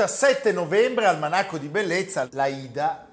17 0.00 0.52
novembre 0.52 1.04
al 1.04 1.18
Manacco 1.18 1.58
di 1.58 1.68
Bellezza, 1.68 2.26
la 2.32 2.46
Ida 2.46 3.06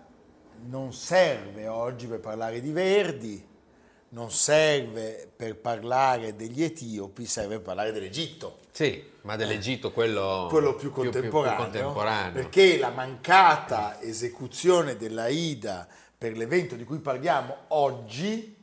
non 0.67 0.93
serve 0.93 1.67
oggi 1.67 2.07
per 2.07 2.21
parlare 2.21 2.61
di 2.61 2.71
Verdi, 2.71 3.45
non 4.09 4.31
serve 4.31 5.29
per 5.35 5.57
parlare 5.57 6.37
degli 6.37 6.63
etiopi, 6.63 7.25
serve 7.25 7.55
per 7.55 7.63
parlare 7.63 7.91
dell'Egitto. 7.91 8.59
Sì, 8.71 9.03
ma 9.23 9.35
dell'Egitto 9.35 9.91
quello, 9.91 10.47
quello 10.49 10.75
più, 10.75 10.89
contemporaneo, 10.89 11.55
più, 11.55 11.71
più 11.71 11.81
contemporaneo, 11.81 12.31
perché 12.31 12.77
la 12.77 12.91
mancata 12.91 13.99
esecuzione 14.01 14.95
della 14.95 15.27
Ida 15.27 15.85
per 16.17 16.37
l'evento 16.37 16.75
di 16.75 16.85
cui 16.85 16.99
parliamo 16.99 17.65
oggi 17.69 18.55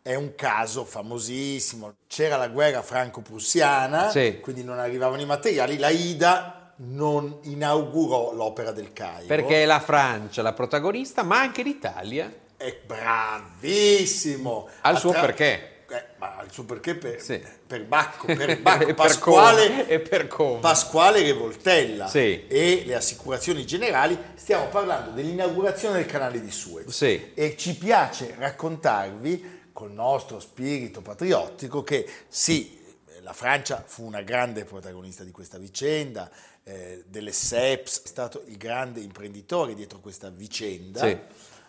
è 0.00 0.14
un 0.14 0.34
caso 0.34 0.86
famosissimo. 0.86 1.96
C'era 2.06 2.38
la 2.38 2.48
guerra 2.48 2.80
franco-prussiana, 2.80 4.08
sì. 4.08 4.38
quindi 4.40 4.64
non 4.64 4.78
arrivavano 4.78 5.20
i 5.20 5.26
materiali, 5.26 5.76
la 5.76 5.90
Ida 5.90 6.54
non 6.82 7.38
inaugurò 7.42 8.32
l'opera 8.32 8.70
del 8.70 8.92
Cairo. 8.92 9.26
Perché 9.26 9.62
è 9.62 9.66
la 9.66 9.80
Francia 9.80 10.42
la 10.42 10.52
protagonista, 10.52 11.22
ma 11.22 11.40
anche 11.40 11.62
l'Italia. 11.62 12.32
È 12.56 12.78
bravissimo. 12.86 14.68
Al 14.80 14.98
suo 14.98 15.10
Attra- 15.10 15.22
perché. 15.22 15.68
Eh, 15.90 16.04
ma 16.18 16.36
al 16.36 16.52
suo 16.52 16.64
perché 16.64 16.94
per, 16.94 17.20
sì. 17.20 17.42
per 17.66 17.84
Bacco, 17.84 18.26
per 18.26 18.60
Bacco 18.62 18.94
Pasquale, 18.94 19.88
e 19.88 19.98
per 19.98 20.28
come. 20.28 20.60
Pasquale 20.60 21.20
Revoltella 21.20 22.06
sì. 22.06 22.46
e 22.46 22.84
le 22.86 22.94
assicurazioni 22.94 23.66
generali, 23.66 24.16
stiamo 24.36 24.68
parlando 24.68 25.10
dell'inaugurazione 25.10 25.96
del 25.96 26.06
canale 26.06 26.40
di 26.40 26.50
Suez. 26.50 26.88
Sì. 26.90 27.32
E 27.34 27.56
ci 27.56 27.76
piace 27.76 28.36
raccontarvi 28.38 29.58
col 29.72 29.90
nostro 29.90 30.38
spirito 30.38 31.00
patriottico 31.00 31.82
che 31.82 32.08
sì, 32.28 32.78
la 33.22 33.32
Francia 33.32 33.82
fu 33.84 34.04
una 34.04 34.22
grande 34.22 34.64
protagonista 34.64 35.24
di 35.24 35.30
questa 35.30 35.58
vicenda, 35.58 36.30
eh, 36.70 37.04
delle 37.08 37.32
SEPS, 37.32 38.02
è 38.04 38.06
stato 38.06 38.44
il 38.46 38.56
grande 38.56 39.00
imprenditore 39.00 39.74
dietro 39.74 39.98
questa 39.98 40.30
vicenda, 40.30 41.00
sì. 41.00 41.08
eh, 41.08 41.18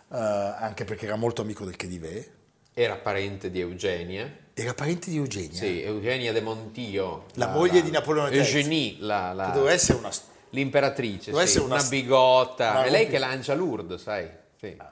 anche 0.08 0.84
perché 0.84 1.06
era 1.06 1.16
molto 1.16 1.42
amico 1.42 1.64
del 1.64 1.76
Khedive. 1.76 2.30
Era 2.72 2.96
parente 2.96 3.50
di 3.50 3.60
Eugenia. 3.60 4.30
Era 4.54 4.74
parente 4.74 5.10
di 5.10 5.16
Eugenia? 5.16 5.58
Sì, 5.58 5.82
Eugenia 5.82 6.32
de 6.32 6.40
Montio. 6.40 7.24
La, 7.34 7.46
la 7.46 7.52
moglie 7.52 7.80
la, 7.80 7.84
di 7.84 7.90
Napoleone 7.90 8.30
III. 8.30 8.38
Eugenie, 8.38 8.96
la, 9.00 9.32
la, 9.32 9.46
doveva 9.48 9.72
essere 9.72 9.98
una... 9.98 10.10
L'imperatrice, 10.50 11.30
doveva 11.30 11.46
sì, 11.48 11.56
essere 11.56 11.64
una, 11.64 11.80
una 11.80 11.88
bigotta. 11.88 12.70
Una 12.70 12.84
è 12.84 12.90
lei 12.90 13.08
che 13.08 13.18
lancia 13.18 13.54
Lourdes, 13.54 14.02
sai? 14.02 14.28
Sì. 14.58 14.74
Ah. 14.76 14.91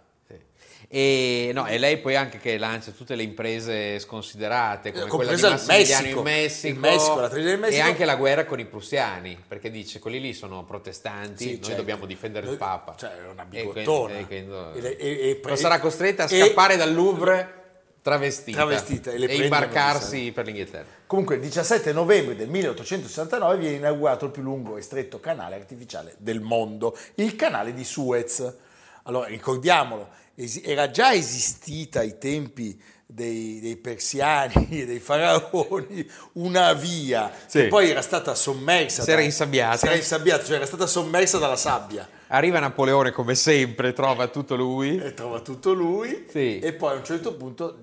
E, 0.92 1.52
no, 1.54 1.68
e, 1.68 1.78
lei 1.78 1.98
poi 1.98 2.16
anche 2.16 2.38
che 2.38 2.58
lancia 2.58 2.90
tutte 2.90 3.14
le 3.14 3.22
imprese 3.22 4.00
sconsiderate 4.00 4.90
come 4.90 5.06
quella 5.06 5.34
di 5.34 5.40
Massimiliano 5.40 6.08
in 6.08 6.18
Messico, 6.20 6.68
il 6.68 6.78
Messico, 6.80 7.28
del 7.28 7.58
Messico. 7.60 7.78
e 7.78 7.80
anche 7.80 8.04
la 8.04 8.16
guerra 8.16 8.44
con 8.44 8.58
i 8.58 8.64
prussiani 8.64 9.40
perché 9.46 9.70
dice 9.70 10.00
quelli 10.00 10.18
lì 10.18 10.34
sono 10.34 10.64
protestanti 10.64 11.44
sì, 11.44 11.50
noi 11.52 11.62
certo. 11.62 11.76
dobbiamo 11.76 12.06
difendere 12.06 12.50
il 12.50 12.56
Papa. 12.56 12.96
cioè 12.96 13.10
è 13.10 13.28
una 13.28 13.44
bigottona. 13.44 14.18
e 14.18 14.26
quindi, 14.26 14.52
e, 14.82 14.96
e, 14.98 15.40
e, 15.46 15.56
sarà 15.56 15.78
costretta 15.78 16.24
a 16.24 16.26
scappare 16.26 16.76
dal 16.76 16.92
Louvre 16.92 17.58
travestita, 18.02 18.56
travestita 18.58 19.12
e, 19.12 19.36
imbarcarsi 19.44 20.32
per 20.32 20.44
l'Inghilterra. 20.46 20.86
Comunque 21.06 21.36
il 21.36 21.40
17 21.40 21.92
novembre 21.92 22.34
del 22.34 22.48
1869 22.48 23.58
viene 23.58 23.76
inaugurato 23.76 24.24
il 24.24 24.32
più 24.32 24.42
lungo 24.42 24.76
e 24.76 24.82
stretto 24.82 25.20
canale 25.20 25.54
artificiale 25.54 26.16
del 26.18 26.40
mondo 26.40 26.98
il 27.14 27.36
canale 27.36 27.72
di 27.72 27.84
Suez. 27.84 28.54
Allora 29.04 29.28
ricordiamolo 29.28 30.18
era 30.62 30.90
già 30.90 31.12
esistita 31.12 32.00
ai 32.00 32.18
tempi 32.18 32.80
dei, 33.12 33.58
dei 33.60 33.76
persiani 33.76 34.68
e 34.70 34.86
dei 34.86 35.00
faraoni 35.00 36.08
una 36.34 36.72
via 36.72 37.32
sì. 37.46 37.62
che 37.62 37.66
poi 37.68 37.90
era 37.90 38.02
stata 38.02 38.34
sommersa. 38.34 39.02
Si 39.02 39.10
era 39.10 39.20
insabbiata. 39.20 39.76
Si 39.76 39.86
era 39.86 39.96
insabbiata, 39.96 40.44
cioè 40.44 40.56
era 40.56 40.66
stata 40.66 40.86
sommersa 40.86 41.38
dalla 41.38 41.56
sabbia. 41.56 42.08
Arriva 42.28 42.60
Napoleone 42.60 43.10
come 43.10 43.34
sempre, 43.34 43.92
trova 43.92 44.28
tutto 44.28 44.54
lui. 44.54 44.96
E 44.98 45.14
trova 45.14 45.40
tutto 45.40 45.72
lui. 45.72 46.26
Sì. 46.30 46.60
E 46.60 46.72
poi 46.72 46.92
a 46.92 46.96
un 46.98 47.04
certo 47.04 47.34
punto 47.34 47.78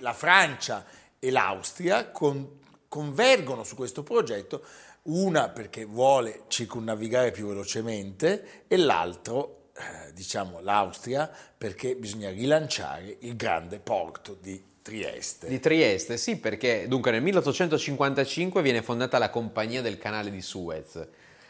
la 0.00 0.12
Francia 0.12 0.84
e 1.18 1.30
l'Austria 1.30 2.10
con, 2.10 2.60
convergono 2.88 3.64
su 3.64 3.74
questo 3.74 4.02
progetto, 4.02 4.62
una 5.04 5.48
perché 5.48 5.84
vuole 5.84 6.42
circumnavigare 6.48 7.32
più 7.32 7.48
velocemente 7.48 8.64
e 8.68 8.76
l'altro 8.76 9.63
diciamo, 10.12 10.60
l'Austria 10.60 11.30
perché 11.56 11.96
bisogna 11.96 12.30
rilanciare 12.30 13.16
il 13.20 13.36
grande 13.36 13.78
porto 13.78 14.36
di 14.40 14.62
Trieste. 14.82 15.48
Di 15.48 15.60
Trieste, 15.60 16.16
sì, 16.16 16.36
perché 16.36 16.86
dunque 16.86 17.10
nel 17.10 17.22
1855 17.22 18.62
viene 18.62 18.82
fondata 18.82 19.18
la 19.18 19.30
Compagnia 19.30 19.80
del 19.80 19.96
Canale 19.96 20.30
di 20.30 20.42
Suez 20.42 21.06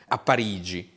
a 0.07 0.19
Parigi. 0.19 0.93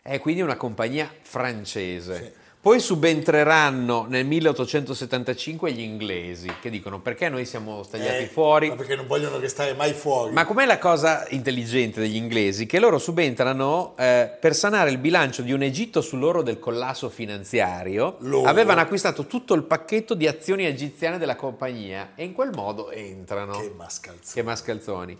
È 0.00 0.18
quindi 0.18 0.40
una 0.40 0.56
compagnia 0.56 1.12
francese. 1.20 2.16
Sì. 2.16 2.40
Poi 2.62 2.78
subentreranno 2.78 4.06
nel 4.08 4.24
1875 4.24 5.72
gli 5.72 5.80
inglesi 5.80 6.48
che 6.60 6.70
dicono 6.70 7.00
perché 7.00 7.28
noi 7.28 7.44
siamo 7.44 7.82
stagliati 7.82 8.22
eh, 8.22 8.26
fuori. 8.26 8.68
Ma 8.68 8.76
perché 8.76 8.94
non 8.94 9.08
vogliono 9.08 9.40
restare 9.40 9.74
mai 9.74 9.92
fuori. 9.92 10.32
Ma 10.32 10.44
com'è 10.44 10.64
la 10.64 10.78
cosa 10.78 11.26
intelligente 11.30 11.98
degli 11.98 12.14
inglesi? 12.14 12.66
Che 12.66 12.78
loro 12.78 12.98
subentrano 13.00 13.96
eh, 13.98 14.30
per 14.38 14.54
sanare 14.54 14.90
il 14.90 14.98
bilancio 14.98 15.42
di 15.42 15.50
un 15.52 15.62
Egitto 15.62 16.00
sull'oro 16.00 16.42
del 16.42 16.60
collasso 16.60 17.08
finanziario. 17.08 18.14
Loro. 18.20 18.48
Avevano 18.48 18.80
acquistato 18.80 19.26
tutto 19.26 19.54
il 19.54 19.64
pacchetto 19.64 20.14
di 20.14 20.28
azioni 20.28 20.64
egiziane 20.64 21.18
della 21.18 21.34
compagnia 21.34 22.12
e 22.14 22.22
in 22.22 22.32
quel 22.32 22.52
modo 22.54 22.92
entrano. 22.92 23.58
Che 23.58 23.72
mascalzoni. 23.76 24.34
Che 24.34 24.42
mascalzoni. 24.44 25.18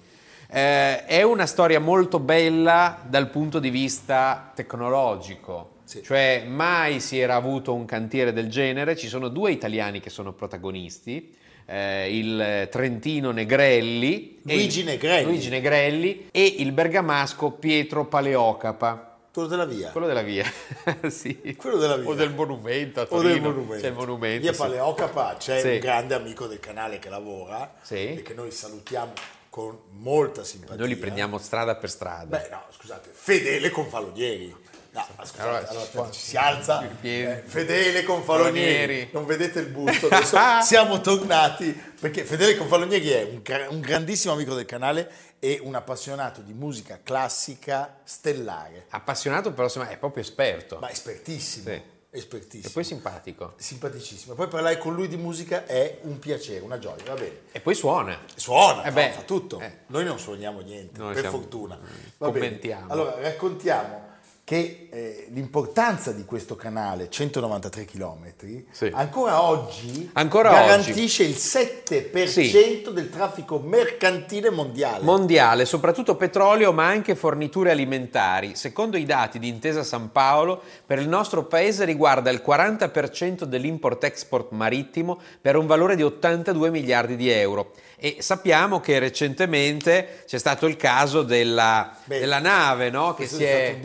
Eh, 0.49 1.06
è 1.06 1.22
una 1.22 1.46
storia 1.46 1.81
molto 1.81 2.20
bella 2.20 3.00
dal 3.05 3.31
punto 3.31 3.58
di 3.58 3.70
vista 3.70 4.52
tecnologico. 4.55 5.71
Sì. 5.93 6.03
Cioè 6.03 6.44
mai 6.49 7.00
si 7.00 7.19
era 7.19 7.35
avuto 7.35 7.75
un 7.75 7.85
cantiere 7.85 8.33
del 8.33 8.49
genere, 8.49 8.97
ci 8.97 9.09
sono 9.09 9.29
due 9.29 9.50
italiani 9.53 10.00
che 10.00 10.09
sono 10.09 10.33
protagonisti, 10.33 11.35
eh, 11.67 12.17
il 12.17 12.69
trentino 12.71 13.31
Negrelli, 13.31 14.41
Luigi 14.44 14.81
e, 14.81 14.85
Negrelli. 14.85 15.25
Luigi 15.25 15.49
Negrelli 15.50 16.29
e 16.33 16.55
il 16.59 16.73
bergamasco 16.73 17.50
Pietro 17.50 18.06
Paleocapa. 18.06 19.19
Quello 19.31 19.49
della 19.49 19.67
via. 19.67 19.91
Quello 19.91 20.06
della 20.06 20.23
via, 20.23 20.44
sì. 21.09 21.55
Quello 21.56 21.77
della 21.77 21.97
via. 21.97 22.09
O 22.09 22.15
del 22.15 22.33
monumento 22.33 23.00
a 23.00 23.03
O 23.05 23.06
Torino. 23.06 23.33
del 23.33 23.41
monumento. 23.43 23.83
C'è 23.83 23.89
il 23.89 23.94
monumento. 23.94 24.41
Via 24.41 24.53
sì. 24.53 24.59
Paleocapa 24.59 25.37
c'è 25.39 25.61
Sì. 25.61 25.69
un 25.69 25.79
grande 25.79 26.15
amico 26.15 26.47
del 26.47 26.59
canale 26.61 26.99
che 26.99 27.11
lavora 27.11 27.75
Sì. 27.83 28.15
e 28.15 28.23
che 28.23 28.33
noi 28.33 28.50
salutiamo 28.50 29.12
con 29.50 29.77
molta 29.99 30.43
simpatia. 30.44 30.77
Noi 30.77 30.89
li 30.89 30.97
prendiamo 30.97 31.37
strada 31.37 31.77
per 31.77 31.91
strada. 31.91 32.39
Beh 32.39 32.49
no, 32.50 32.62
scusate, 32.71 33.11
fedele 33.12 33.69
con 33.69 33.87
Falonieri. 33.87 34.55
No, 34.94 35.06
scusate, 35.25 35.41
Allora, 35.41 35.56
allora, 35.56 35.71
si 35.71 35.77
aspetta, 35.79 36.05
fa- 36.05 36.11
ci 36.11 36.21
si 36.21 36.37
alza, 36.37 36.89
eh, 37.00 37.43
Fedele 37.47 38.03
con 38.03 38.23
Falonieri, 38.23 38.61
Falonieri. 38.77 39.09
non 39.12 39.25
vedete 39.25 39.61
il 39.61 39.69
busto, 39.69 40.09
adesso 40.09 40.37
siamo 40.62 41.00
tornati, 41.00 41.73
perché 41.99 42.25
Fedele 42.25 42.56
con 42.59 42.67
Falonieri 42.69 43.09
è 43.09 43.23
un, 43.23 43.41
un 43.71 43.81
grandissimo 43.81 44.35
amico 44.35 44.55
del 44.55 44.67
canale 44.67 45.11
e 45.39 45.59
un 45.62 45.75
appassionato 45.75 46.43
di 46.43 46.53
musica 46.53 47.00
classica 47.03 48.00
stellare, 48.05 48.85
Appassionato, 48.91 49.50
però 49.53 49.65
insomma, 49.65 49.89
è 49.89 49.97
proprio 49.97 50.23
esperto. 50.23 50.77
ma 50.79 50.91
espertissimo, 50.91 51.71
Sì. 51.71 51.83
espertissimo. 52.11 52.69
E 52.69 52.73
poi 52.73 52.85
simpatico. 52.85 53.55
simpaticissimo. 53.56 54.35
Poi 54.35 54.49
parlare 54.49 54.77
con 54.77 54.94
lui 54.94 55.09
di 55.09 55.17
musica 55.17 55.65
è 55.65 56.00
un 56.03 56.19
piacere, 56.19 56.61
una 56.61 56.79
gioia, 56.79 57.03
va 57.06 57.15
bene. 57.15 57.41
E 57.50 57.61
poi 57.61 57.75
suona. 57.75 58.19
Suona, 58.35 58.83
Eh 58.85 58.91
no, 58.91 59.12
fa 59.15 59.23
tutto. 59.23 59.59
eh. 59.59 59.79
Noi 59.87 60.05
non 60.05 60.19
suoniamo 60.19 60.61
niente, 60.61 60.99
Noi 60.99 61.15
per 61.15 61.23
siamo- 61.23 61.39
fortuna. 61.39 61.77
Va 62.19 62.29
bene. 62.31 62.39
commentiamo. 62.39 62.93
Allora, 62.93 63.19
raccontiamo 63.19 64.11
che 64.44 64.89
eh, 64.91 65.29
l'importanza 65.31 66.11
di 66.11 66.25
questo 66.25 66.56
canale, 66.56 67.09
193 67.09 67.85
km, 67.85 68.33
Sì. 68.73 68.91
ancora 68.93 69.41
oggi 69.41 70.11
Ancora 70.15 70.50
garantisce 70.50 71.23
il 71.23 71.37
7% 71.37 72.27
Sì. 72.27 72.93
del 72.93 73.09
traffico 73.09 73.61
mercantile 73.61 74.50
mondiale. 74.50 75.05
Mondiale, 75.05 75.65
soprattutto 75.65 76.17
petrolio, 76.17 76.73
ma 76.73 76.87
anche 76.89 77.15
forniture 77.15 77.71
alimentari. 77.71 78.56
Secondo 78.56 78.97
i 78.97 79.05
dati 79.05 79.39
di 79.39 79.47
Intesa 79.49 79.85
San 79.85 80.11
Paolo, 80.11 80.61
per 80.85 80.99
il 80.99 81.09
nostro 81.09 81.44
paese 81.44 81.85
riguarda 81.85 82.29
il 82.31 82.43
40% 82.44 83.44
dell'import-export 83.44 84.50
marittimo 84.50 85.21
per 85.41 85.55
un 85.56 85.67
valore 85.67 85.94
di 85.94 86.03
82 86.03 86.71
miliardi 86.71 87.15
di 87.15 87.31
euro. 87.31 87.71
E 88.04 88.16
sappiamo 88.19 88.81
che 88.81 88.99
recentemente 88.99 90.25
c'è 90.26 90.38
stato 90.38 90.66
il 90.66 90.75
caso 90.75 91.22
della, 91.22 91.96
Beh, 92.02 92.19
della 92.19 92.40
nave 92.40 92.90
no? 92.90 93.14
che, 93.14 93.28
si 93.28 93.44
è 93.44 93.78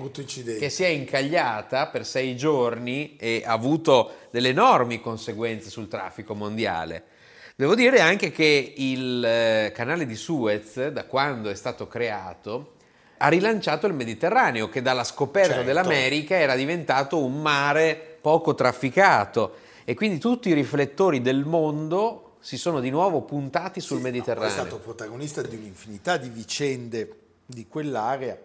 che 0.58 0.72
si 0.72 0.84
è 0.84 0.88
incagliata 0.88 1.86
per 1.86 2.04
sei 2.04 2.36
giorni 2.36 3.16
e 3.20 3.44
ha 3.46 3.52
avuto 3.52 4.14
delle 4.32 4.50
enormi 4.50 5.00
conseguenze 5.02 5.70
sul 5.70 5.88
traffico 5.88 6.34
mondiale. 6.34 7.04
Devo 7.56 7.76
dire 7.76 8.00
anche 8.00 8.32
che 8.32 8.74
il 8.78 9.24
eh, 9.24 9.72
canale 9.76 10.08
di 10.08 10.16
Suez, 10.16 10.88
da 10.88 11.06
quando 11.06 11.52
è 11.52 11.56
stato 11.56 11.88
creato, 11.88 12.74
ha 13.18 13.28
rilanciato 13.28 13.86
il 13.86 13.94
Mediterraneo, 13.94 14.68
che 14.68 14.82
dalla 14.82 15.04
scoperta 15.04 15.50
Certo. 15.50 15.66
dell'America 15.68 16.36
era 16.36 16.56
diventato 16.56 17.24
un 17.24 17.40
mare 17.40 18.18
poco 18.20 18.56
trafficato 18.56 19.58
e 19.86 19.94
quindi 19.94 20.18
tutti 20.18 20.50
i 20.50 20.54
riflettori 20.54 21.22
del 21.22 21.46
mondo 21.46 22.27
si 22.40 22.58
sono 22.58 22.80
di 22.80 22.90
nuovo 22.90 23.22
puntati 23.22 23.80
sul 23.82 23.98
Sì, 23.98 24.04
no, 24.04 24.10
Mediterraneo. 24.10 24.50
è 24.50 24.52
stato 24.52 24.78
protagonista 24.80 25.42
di 25.42 25.56
un'infinità 25.56 26.18
di 26.18 26.30
vicende 26.30 27.20
di 27.46 27.68
quell'area. 27.68 28.38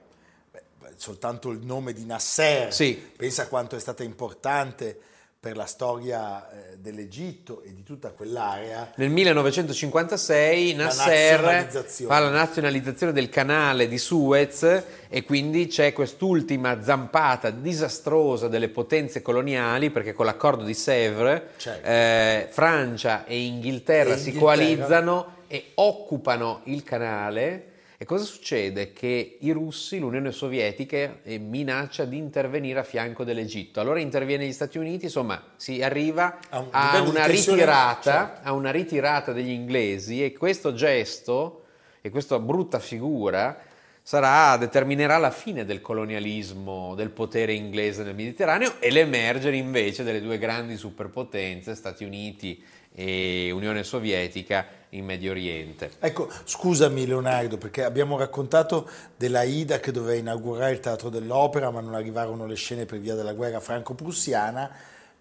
Beh, 0.50 0.92
soltanto 0.96 1.50
il 1.50 1.64
nome 1.64 1.92
di 1.92 2.04
Nasser, 2.04 2.72
Sì. 2.72 2.94
pensa 3.16 3.46
quanto 3.48 3.76
è 3.76 3.80
stata 3.80 4.02
importante 4.02 5.00
per 5.42 5.56
la 5.56 5.66
storia 5.66 6.48
eh, 6.52 6.78
dell'Egitto 6.78 7.62
e 7.64 7.74
di 7.74 7.82
tutta 7.82 8.10
quell'area. 8.10 8.92
Nel 8.94 9.10
1956 9.10 10.76
La 10.76 10.84
Nasser 10.84 11.68
fa 12.06 12.20
la 12.20 12.28
nazionalizzazione 12.30 13.12
del 13.12 13.28
canale 13.28 13.88
di 13.88 13.98
Suez 13.98 14.62
e 15.08 15.24
quindi 15.24 15.66
c'è 15.66 15.92
quest'ultima 15.92 16.80
zampata 16.80 17.50
disastrosa 17.50 18.46
delle 18.46 18.68
potenze 18.68 19.20
coloniali 19.20 19.90
perché 19.90 20.12
con 20.12 20.26
l'accordo 20.26 20.62
di 20.62 20.74
Sèvres 20.74 21.42
Certo. 21.56 21.88
eh, 21.88 22.46
Francia 22.48 23.24
e 23.24 23.40
Inghilterra 23.40 24.14
E 24.14 24.18
si 24.18 24.28
Inghilterra. 24.28 24.54
coalizzano 24.54 25.34
e 25.48 25.72
occupano 25.74 26.60
il 26.66 26.84
canale. 26.84 27.66
E 28.02 28.04
cosa 28.04 28.24
succede? 28.24 28.92
Che 28.92 29.36
i 29.38 29.52
russi, 29.52 30.00
l'Unione 30.00 30.32
Sovietica, 30.32 31.18
eh, 31.22 31.38
minaccia 31.38 32.04
di 32.04 32.16
intervenire 32.16 32.80
a 32.80 32.82
fianco 32.82 33.22
dell'Egitto. 33.22 33.78
Allora 33.78 34.00
interviene 34.00 34.44
gli 34.44 34.52
Stati 34.52 34.76
Uniti, 34.76 35.04
insomma, 35.04 35.40
si 35.54 35.80
arriva 35.84 36.36
A 36.48 36.66
a 36.72 37.00
una 37.00 37.26
ritirata, 37.26 38.32
certo. 38.32 38.48
a 38.48 38.52
una 38.54 38.72
ritirata 38.72 39.30
degli 39.30 39.50
inglesi 39.50 40.24
e 40.24 40.32
questo 40.32 40.74
gesto 40.74 41.66
e 42.00 42.10
questa 42.10 42.40
brutta 42.40 42.80
figura 42.80 43.56
sarà, 44.02 44.56
determinerà 44.56 45.16
la 45.18 45.30
fine 45.30 45.64
del 45.64 45.80
colonialismo, 45.80 46.96
del 46.96 47.10
potere 47.10 47.52
inglese 47.52 48.02
nel 48.02 48.16
Mediterraneo 48.16 48.80
e 48.80 48.90
l'emergere 48.90 49.54
invece 49.54 50.02
delle 50.02 50.20
due 50.20 50.38
grandi 50.38 50.76
superpotenze, 50.76 51.76
Stati 51.76 52.02
Uniti 52.02 52.60
e 52.94 53.50
Unione 53.50 53.84
Sovietica 53.84 54.66
in 54.90 55.04
Medio 55.04 55.30
Oriente. 55.30 55.92
Ecco, 55.98 56.28
scusami 56.44 57.06
Leonardo, 57.06 57.56
perché 57.56 57.82
abbiamo 57.82 58.18
raccontato 58.18 58.88
della 59.16 59.42
Ida 59.42 59.80
che 59.80 59.90
doveva 59.90 60.14
inaugurare 60.18 60.72
il 60.72 60.80
Teatro 60.80 61.08
dell'Opera, 61.08 61.70
ma 61.70 61.80
non 61.80 61.94
arrivarono 61.94 62.46
le 62.46 62.56
scene 62.56 62.84
per 62.84 63.00
via 63.00 63.14
della 63.14 63.32
guerra 63.32 63.60
franco-prussiana. 63.60 64.70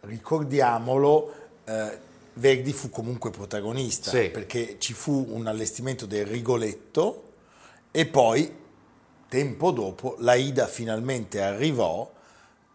Ricordiamolo, 0.01 1.33
eh, 1.65 2.09
Verdi 2.33 2.71
fu 2.71 2.89
comunque 2.89 3.29
protagonista, 3.29 4.09
Sì. 4.09 4.29
perché 4.29 4.77
ci 4.79 4.93
fu 4.93 5.25
un 5.29 5.47
allestimento 5.47 6.05
del 6.05 6.25
Rigoletto 6.25 7.23
e 7.91 8.05
poi, 8.05 8.49
tempo 9.27 9.71
dopo, 9.71 10.15
la 10.19 10.35
Ida 10.35 10.65
finalmente 10.67 11.41
arrivò 11.41 12.09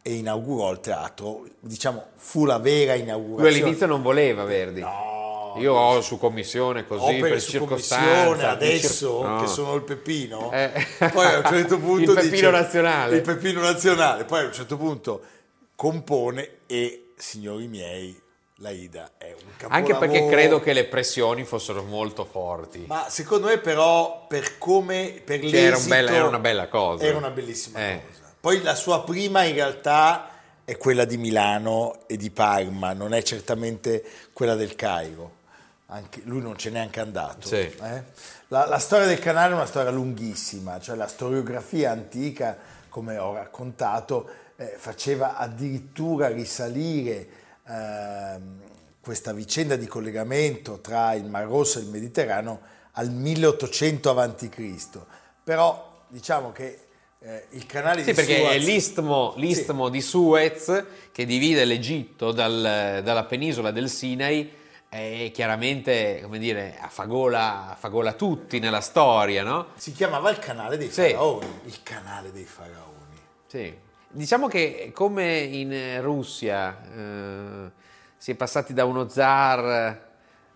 e 0.06 0.14
inaugurò 0.14 0.70
il 0.70 0.79
teatro. 0.81 1.44
Diciamo, 1.58 2.05
fu 2.14 2.44
la 2.44 2.58
vera 2.58 2.93
Lui 2.93 3.03
inaugurazione. 3.03 3.58
all'inizio 3.58 3.87
non 3.87 4.03
voleva 4.03 4.44
Verdi. 4.44 4.81
No, 4.81 5.55
Io 5.58 5.73
ho 5.73 6.00
su 6.00 6.17
commissione 6.19 6.87
così 6.87 7.17
per 7.17 7.41
su 7.41 7.64
commissione 7.64 8.44
adesso 8.44 9.19
cir- 9.20 9.29
no. 9.31 9.41
che 9.41 9.47
sono 9.49 9.75
il 9.75 9.82
Peppino 9.82 10.53
Eh. 10.53 10.70
poi 11.12 11.26
a 11.26 11.38
un 11.38 11.44
certo 11.47 11.79
punto 11.81 12.11
Il 12.11 12.17
Peppino 12.17 12.31
dice- 12.31 12.50
nazionale. 12.50 13.17
il 13.17 13.23
Peppino 13.23 13.61
nazionale 13.62 14.25
poi 14.25 14.43
a 14.43 14.47
un 14.47 14.53
certo 14.53 14.76
punto 14.76 15.23
compone 15.75 16.58
e 16.67 17.12
signori 17.17 17.69
miei 17.69 18.20
la 18.61 18.70
Ida 18.70 19.12
è 19.19 19.32
un 19.32 19.49
Anche 19.69 19.93
capolavoro 19.93 19.99
perché 19.99 20.26
credo 20.29 20.61
che 20.61 20.73
le 20.73 20.85
pressioni 20.85 21.44
fossero 21.44 21.82
molto 21.82 22.25
forti. 22.25 22.85
ma 22.87 23.06
secondo 23.08 23.47
me 23.49 23.58
però 23.58 24.26
per 24.29 24.58
come 24.58 25.20
per 25.25 25.41
Cioè, 25.41 25.55
era 25.58 25.76
un 25.76 25.87
bella- 25.88 26.11
era 26.12 26.26
una 26.26 26.38
bella 26.38 26.69
cosa. 26.69 27.05
era 27.05 27.17
una 27.19 27.31
bellissima 27.31 27.79
Eh. 27.79 28.03
cosa 28.06 28.25
poi 28.46 28.62
la 28.62 28.76
sua 28.76 29.02
prima 29.02 29.43
in 29.43 29.56
realtà 29.56 30.28
è 30.64 30.76
quella 30.76 31.04
di 31.04 31.16
Milano 31.16 32.02
e 32.06 32.16
di 32.16 32.31
Parma 32.31 32.93
non 32.93 33.12
è 33.12 33.20
certamente 33.25 34.04
quella 34.32 34.54
del 34.54 34.76
Cairo 34.76 35.32
anche, 35.87 36.20
lui 36.26 36.40
non 36.40 36.56
ce 36.56 36.69
n'è 36.69 36.75
neanche 36.75 37.00
andato 37.00 37.48
Sì. 37.48 37.56
eh? 37.56 38.02
la, 38.46 38.66
la 38.66 38.78
storia 38.78 39.06
del 39.06 39.19
canale 39.19 39.50
è 39.50 39.56
una 39.56 39.66
storia 39.66 39.90
lunghissima 39.90 40.78
cioè 40.78 40.94
la 40.94 41.08
storiografia 41.08 41.91
antica 41.91 42.56
come 42.88 43.19
ho 43.19 43.34
raccontato 43.34 44.29
eh, 44.55 44.76
faceva 44.79 45.36
addirittura 45.38 46.29
risalire 46.29 47.26
ehm, 47.67 48.60
questa 49.00 49.32
vicenda 49.32 49.74
di 49.74 49.88
collegamento 49.88 50.79
tra 50.79 51.15
il 51.15 51.24
Mar 51.24 51.46
Rosso 51.46 51.81
e 51.81 51.82
il 51.82 51.88
Mediterraneo 51.88 52.60
al 52.93 53.10
1800 53.10 54.17
a.C. 54.17 54.98
Però 55.43 56.05
diciamo 56.08 56.53
che 56.53 56.85
eh, 57.27 57.47
il 57.51 57.67
canale 57.67 58.01
Sì, 58.03 58.11
di 58.11 58.13
perché 58.15 58.37
Suez 58.39 58.55
è 58.55 58.59
l'istmo, 58.59 59.33
l'istmo 59.37 59.89
di 59.89 60.01
Suez 60.01 60.85
che 61.11 61.25
divide 61.27 61.65
l'Egitto 61.65 62.31
dal- 62.31 63.01
dalla 63.03 63.25
penisola 63.25 63.73
del 63.73 63.89
Sinai 63.91 64.49
e 64.89 65.31
chiaramente, 65.35 66.21
come 66.23 66.39
dire, 66.39 66.77
affagola, 66.81 67.71
affagola 67.73 68.13
tutti 68.13 68.61
nella 68.61 68.81
storia, 68.81 69.43
no? 69.43 69.69
si 69.75 69.93
chiamava 69.93 70.31
il 70.31 70.39
canale 70.39 70.77
dei 70.77 70.89
Sì. 70.91 71.11
faraoni, 71.11 71.47
il 71.65 71.83
canale 71.83 72.31
dei 72.33 72.45
faraoni. 72.45 72.95
Sì. 73.47 73.77
Diciamo 74.09 74.47
che 74.47 74.93
come 74.95 75.39
in 75.41 76.01
Russia 76.01 76.79
eh, 76.97 77.71
si 78.17 78.31
è 78.31 78.35
passati 78.37 78.73
da 78.73 78.85
uno 78.85 79.09
zar 79.09 80.06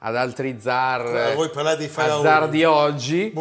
ad 0.03 0.17
altri 0.17 0.59
zar, 0.61 1.03
faraoni? 1.89 2.23
zar 2.23 2.49
di 2.49 2.65
oggi, 2.65 3.33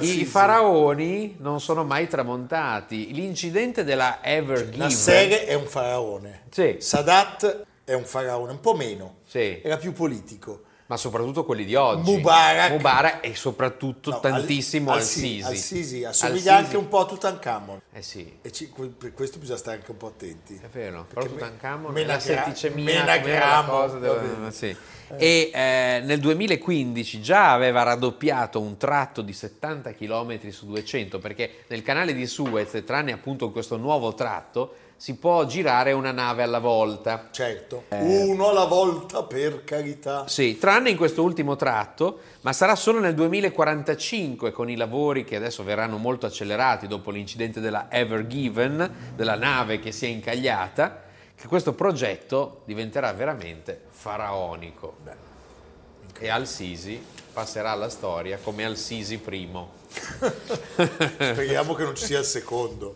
i 0.00 0.24
faraoni 0.24 1.36
non 1.40 1.60
sono 1.60 1.84
mai 1.84 2.08
tramontati. 2.08 3.12
L'incidente 3.12 3.84
della 3.84 4.20
Ever 4.22 4.64
Given, 4.64 4.78
Nasser 4.78 5.44
è 5.44 5.54
un 5.54 5.66
faraone, 5.66 6.42
Sì. 6.50 6.76
Sadat 6.78 7.64
è 7.84 7.92
un 7.92 8.04
faraone, 8.04 8.52
un 8.52 8.60
po' 8.60 8.74
meno, 8.74 9.16
Sì. 9.26 9.60
era 9.62 9.76
più 9.76 9.92
politico. 9.92 10.62
Ma 10.90 10.96
soprattutto 10.96 11.44
quelli 11.44 11.64
di 11.64 11.76
oggi, 11.76 12.10
Mubarak. 12.10 12.70
Mubarak 12.72 13.18
e 13.24 13.36
soprattutto 13.36 14.10
No, 14.10 14.18
tantissimo 14.18 14.90
al, 14.90 14.98
al, 14.98 15.04
Sisi. 15.04 15.22
Sisi. 15.30 15.46
Al-Sisi 15.46 16.02
Al 16.04 16.10
assomiglia 16.10 16.38
Sisi. 16.40 16.48
anche 16.48 16.76
un 16.76 16.88
po' 16.88 16.98
a 16.98 17.06
Tutankhamon. 17.06 17.80
Eh 17.92 18.02
sì, 18.02 18.38
E 18.42 18.50
ci- 18.50 18.72
per 18.98 19.12
questo 19.12 19.38
bisogna 19.38 19.56
stare 19.58 19.76
anche 19.76 19.92
un 19.92 19.96
po' 19.98 20.08
attenti. 20.08 20.58
È 20.60 20.66
vero, 20.66 21.06
però 21.08 21.20
me- 21.22 21.28
Tutankhamon 21.28 21.92
Menagra- 21.92 22.14
la 22.14 22.20
setticemila 22.42 23.20
cosa 23.66 23.98
bene. 23.98 24.50
sì. 24.50 24.76
E 25.16 25.50
eh, 25.54 26.00
nel 26.04 26.18
2015 26.18 27.20
già 27.22 27.52
aveva 27.52 27.84
raddoppiato 27.84 28.60
un 28.60 28.76
tratto 28.76 29.22
di 29.22 29.32
70 29.32 29.92
km 29.94 30.48
su 30.50 30.66
200 30.66 31.20
perché 31.20 31.64
nel 31.68 31.82
canale 31.82 32.12
di 32.14 32.26
Suez, 32.26 32.82
tranne 32.84 33.12
appunto 33.12 33.52
questo 33.52 33.76
nuovo 33.76 34.12
tratto, 34.14 34.74
si 35.00 35.14
può 35.14 35.46
girare 35.46 35.92
una 35.92 36.12
nave 36.12 36.42
alla 36.42 36.58
volta. 36.58 37.28
Certo, 37.30 37.84
uno 37.88 38.50
alla 38.50 38.66
volta 38.66 39.22
per 39.22 39.64
carità. 39.64 40.28
Sì, 40.28 40.58
tranne 40.58 40.90
in 40.90 40.98
questo 40.98 41.22
ultimo 41.22 41.56
tratto, 41.56 42.20
ma 42.42 42.52
sarà 42.52 42.76
solo 42.76 43.00
nel 43.00 43.14
2045 43.14 44.52
con 44.52 44.68
i 44.68 44.76
lavori 44.76 45.24
che 45.24 45.36
adesso 45.36 45.64
verranno 45.64 45.96
molto 45.96 46.26
accelerati 46.26 46.86
dopo 46.86 47.10
l'incidente 47.10 47.60
della 47.60 47.90
Ever 47.90 48.26
Given, 48.26 49.12
della 49.16 49.36
nave 49.36 49.78
che 49.78 49.90
si 49.90 50.04
è 50.04 50.08
incagliata, 50.10 51.04
che 51.34 51.48
questo 51.48 51.72
progetto 51.72 52.60
diventerà 52.66 53.10
veramente 53.14 53.80
faraonico. 53.88 54.96
E 56.18 56.28
Al-Sisi 56.28 57.00
passerà 57.32 57.70
alla 57.70 57.88
storia 57.88 58.38
come 58.42 58.64
Al-Sisi 58.64 59.18
primo. 59.18 59.72
Speriamo 61.16 61.74
che 61.74 61.84
non 61.84 61.94
ci 61.94 62.04
sia 62.04 62.18
il 62.18 62.24
secondo. 62.24 62.94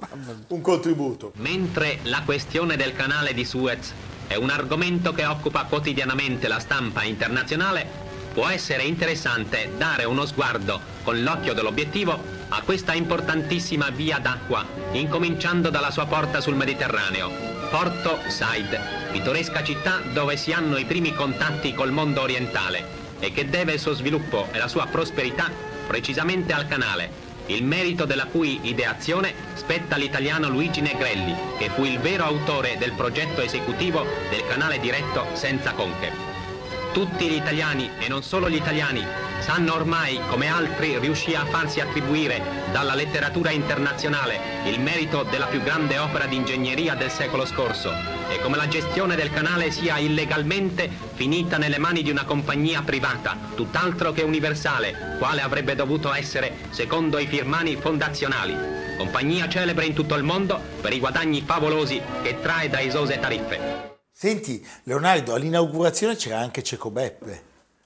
Un 0.48 0.60
contributo. 0.60 1.32
Mentre 1.36 1.98
la 2.02 2.22
questione 2.24 2.76
del 2.76 2.92
canale 2.94 3.32
di 3.32 3.44
Suez 3.44 3.92
è 4.26 4.34
un 4.36 4.50
argomento 4.50 5.12
che 5.12 5.24
occupa 5.24 5.64
quotidianamente 5.64 6.48
la 6.48 6.58
stampa 6.58 7.04
internazionale, 7.04 7.86
può 8.32 8.48
essere 8.48 8.82
interessante 8.82 9.70
dare 9.76 10.04
uno 10.04 10.26
sguardo 10.26 10.80
con 11.04 11.22
l'occhio 11.22 11.54
dell'obiettivo 11.54 12.18
a 12.48 12.62
questa 12.62 12.92
importantissima 12.92 13.90
via 13.90 14.18
d'acqua, 14.18 14.66
incominciando 14.92 15.70
dalla 15.70 15.90
sua 15.90 16.06
porta 16.06 16.40
sul 16.40 16.56
Mediterraneo, 16.56 17.30
Porto 17.70 18.18
Said, 18.28 19.10
pittoresca 19.12 19.62
città 19.62 20.00
dove 20.12 20.36
si 20.36 20.52
hanno 20.52 20.76
i 20.76 20.84
primi 20.84 21.14
contatti 21.14 21.72
col 21.74 21.92
mondo 21.92 22.20
orientale 22.20 23.03
e 23.24 23.32
che 23.32 23.48
deve 23.48 23.72
il 23.72 23.80
suo 23.80 23.94
sviluppo 23.94 24.48
e 24.52 24.58
la 24.58 24.68
sua 24.68 24.86
prosperità 24.86 25.50
precisamente 25.86 26.52
al 26.52 26.66
canale, 26.66 27.10
il 27.46 27.64
merito 27.64 28.04
della 28.04 28.26
cui 28.26 28.60
ideazione 28.62 29.34
spetta 29.54 29.94
all'italiano 29.94 30.48
Luigi 30.48 30.80
Negrelli, 30.80 31.34
che 31.58 31.70
fu 31.70 31.84
il 31.84 31.98
vero 31.98 32.24
autore 32.24 32.76
del 32.78 32.92
progetto 32.92 33.40
esecutivo 33.40 34.06
del 34.28 34.44
canale 34.46 34.78
diretto 34.78 35.26
senza 35.32 35.72
conche. 35.72 36.23
Tutti 36.94 37.28
gli 37.28 37.34
italiani, 37.34 37.90
e 37.98 38.06
non 38.06 38.22
solo 38.22 38.48
gli 38.48 38.54
italiani, 38.54 39.04
sanno 39.40 39.74
ormai 39.74 40.20
come 40.28 40.46
altri 40.46 40.96
riuscì 41.00 41.34
a 41.34 41.44
farsi 41.44 41.80
attribuire 41.80 42.40
dalla 42.70 42.94
letteratura 42.94 43.50
internazionale 43.50 44.38
il 44.66 44.78
merito 44.78 45.24
della 45.24 45.46
più 45.46 45.60
grande 45.60 45.98
opera 45.98 46.26
di 46.26 46.36
ingegneria 46.36 46.94
del 46.94 47.10
secolo 47.10 47.46
scorso 47.46 47.92
e 48.30 48.38
come 48.38 48.56
la 48.56 48.68
gestione 48.68 49.16
del 49.16 49.32
canale 49.32 49.72
sia 49.72 49.98
illegalmente 49.98 50.88
finita 51.14 51.58
nelle 51.58 51.78
mani 51.78 52.04
di 52.04 52.10
una 52.10 52.24
compagnia 52.24 52.82
privata, 52.82 53.36
tutt'altro 53.56 54.12
che 54.12 54.22
universale, 54.22 55.16
quale 55.18 55.40
avrebbe 55.40 55.74
dovuto 55.74 56.14
essere 56.14 56.68
secondo 56.70 57.18
i 57.18 57.26
firmani 57.26 57.74
fondazionali. 57.74 58.56
Compagnia 58.96 59.48
celebre 59.48 59.86
in 59.86 59.94
tutto 59.94 60.14
il 60.14 60.22
mondo 60.22 60.60
per 60.80 60.92
i 60.92 61.00
guadagni 61.00 61.42
favolosi 61.44 62.00
che 62.22 62.40
trae 62.40 62.68
da 62.68 62.80
esose 62.80 63.18
tariffe. 63.18 63.93
Senti, 64.24 64.66
Leonardo, 64.84 65.34
all'inaugurazione 65.34 66.16
c'era 66.16 66.38
anche 66.38 66.62
Ceco 66.62 66.90
Beppe. 66.90 67.42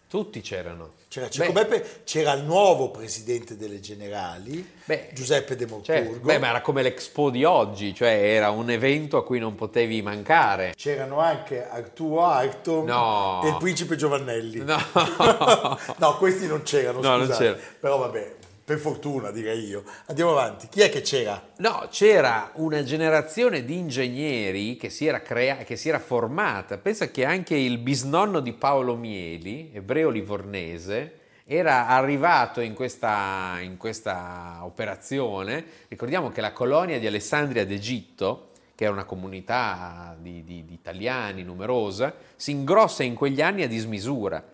Tutti 0.08 0.40
c'erano. 0.40 0.92
C'era 1.08 1.28
Ceco 1.28 1.50
Beh, 1.50 1.66
Beppe, 1.66 2.02
c'era 2.04 2.32
il 2.34 2.44
nuovo 2.44 2.92
presidente 2.92 3.56
delle 3.56 3.80
generali, 3.80 4.64
Beh, 4.84 5.08
Giuseppe 5.14 5.56
De 5.56 5.66
cioè, 5.82 6.02
Morpurgo. 6.04 6.26
beh, 6.26 6.38
ma 6.38 6.48
era 6.50 6.60
come 6.60 6.82
l'Expo 6.82 7.30
di 7.30 7.42
oggi, 7.42 7.92
cioè 7.92 8.10
era 8.10 8.50
un 8.50 8.70
evento 8.70 9.16
a 9.16 9.24
cui 9.24 9.40
non 9.40 9.56
potevi 9.56 10.00
mancare. 10.00 10.74
C'erano 10.76 11.18
anche 11.18 11.68
Arturo 11.68 12.24
Arton 12.24 12.84
No. 12.84 13.42
e 13.42 13.48
il 13.48 13.56
principe 13.56 13.96
Giovannelli. 13.96 14.62
No. 14.62 14.76
No, 15.98 16.16
questi 16.18 16.46
non 16.46 16.62
c'erano, 16.62 17.00
No, 17.00 17.16
non 17.16 17.26
scusate. 17.26 17.44
c'era. 17.44 17.58
Però 17.80 17.98
vabbè, 17.98 18.34
per 18.68 18.78
fortuna 18.78 19.30
direi 19.30 19.64
io. 19.64 19.82
Andiamo 20.08 20.32
avanti. 20.32 20.68
Chi 20.68 20.82
è 20.82 20.90
che 20.90 21.00
c'era? 21.00 21.42
No, 21.56 21.88
c'era 21.90 22.50
una 22.56 22.82
generazione 22.82 23.64
di 23.64 23.78
ingegneri 23.78 24.76
che 24.76 24.90
si, 24.90 25.06
era 25.06 25.22
crea- 25.22 25.56
che 25.64 25.74
si 25.74 25.88
era 25.88 25.98
formata. 25.98 26.76
Pensa 26.76 27.10
che 27.10 27.24
anche 27.24 27.54
il 27.56 27.78
bisnonno 27.78 28.40
di 28.40 28.52
Paolo 28.52 28.94
Mieli, 28.94 29.70
ebreo 29.72 30.10
livornese, 30.10 31.14
era 31.46 31.86
arrivato 31.88 32.60
in 32.60 32.74
questa, 32.74 33.56
in 33.62 33.78
questa 33.78 34.58
operazione. 34.60 35.64
Ricordiamo 35.88 36.28
che 36.28 36.42
la 36.42 36.52
colonia 36.52 36.98
di 36.98 37.06
Alessandria 37.06 37.64
d'Egitto, 37.64 38.50
che 38.74 38.84
era 38.84 38.92
una 38.92 39.04
comunità 39.04 40.14
di, 40.20 40.44
di- 40.44 40.66
di 40.66 40.74
italiani 40.74 41.42
numerosa, 41.42 42.14
si 42.36 42.50
ingrossa 42.50 43.02
in 43.02 43.14
quegli 43.14 43.40
anni 43.40 43.62
a 43.62 43.66
dismisura. 43.66 44.44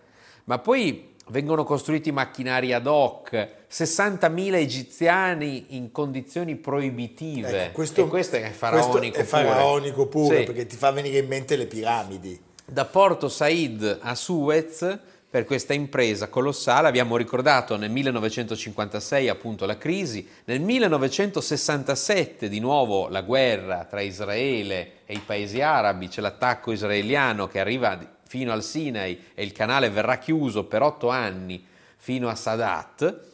Ma 0.45 0.57
poi 0.59 1.14
vengono 1.29 1.63
costruiti 1.63 2.11
macchinari 2.11 2.73
ad 2.73 2.87
hoc, 2.87 3.47
60.000 3.71 4.55
egiziani 4.55 5.65
in 5.69 5.91
condizioni 5.91 6.55
proibitive. 6.55 7.63
Ecco, 7.65 7.71
questo, 7.73 8.05
e 8.05 8.07
questo 8.07 8.35
è 8.35 8.49
faraonico. 8.51 9.13
questo 9.13 9.19
è 9.19 9.41
pure. 9.41 9.53
faraonico 9.53 10.07
pure, 10.07 10.37
Sì. 10.39 10.43
perché 10.43 10.65
ti 10.65 10.75
fa 10.75 10.91
venire 10.91 11.17
in 11.19 11.27
mente 11.27 11.55
le 11.55 11.65
piramidi. 11.65 12.39
Da 12.65 12.85
Porto 12.85 13.29
Said 13.29 13.99
a 14.01 14.15
Suez 14.15 14.99
per 15.29 15.43
questa 15.43 15.73
impresa 15.73 16.29
colossale 16.29 16.87
abbiamo 16.87 17.17
ricordato 17.17 17.75
nel 17.75 17.91
1956 17.91 19.27
appunto 19.27 19.65
la 19.65 19.77
crisi, 19.77 20.25
nel 20.45 20.61
1967 20.61 22.47
di 22.47 22.59
nuovo 22.59 23.09
la 23.09 23.21
guerra 23.21 23.85
tra 23.85 23.99
Israele 24.01 24.91
e 25.05 25.13
i 25.13 25.21
paesi 25.25 25.61
arabi, 25.61 26.07
c'è 26.07 26.21
l'attacco 26.21 26.71
israeliano 26.71 27.47
che 27.47 27.59
arriva 27.59 27.99
fino 28.27 28.51
al 28.51 28.63
Sinai 28.63 29.31
e 29.33 29.43
il 29.43 29.51
canale 29.51 29.89
verrà 29.89 30.17
chiuso 30.17 30.65
per 30.65 30.81
otto 30.81 31.09
anni 31.09 31.65
fino 31.97 32.29
a 32.29 32.35
Sadat. 32.35 33.33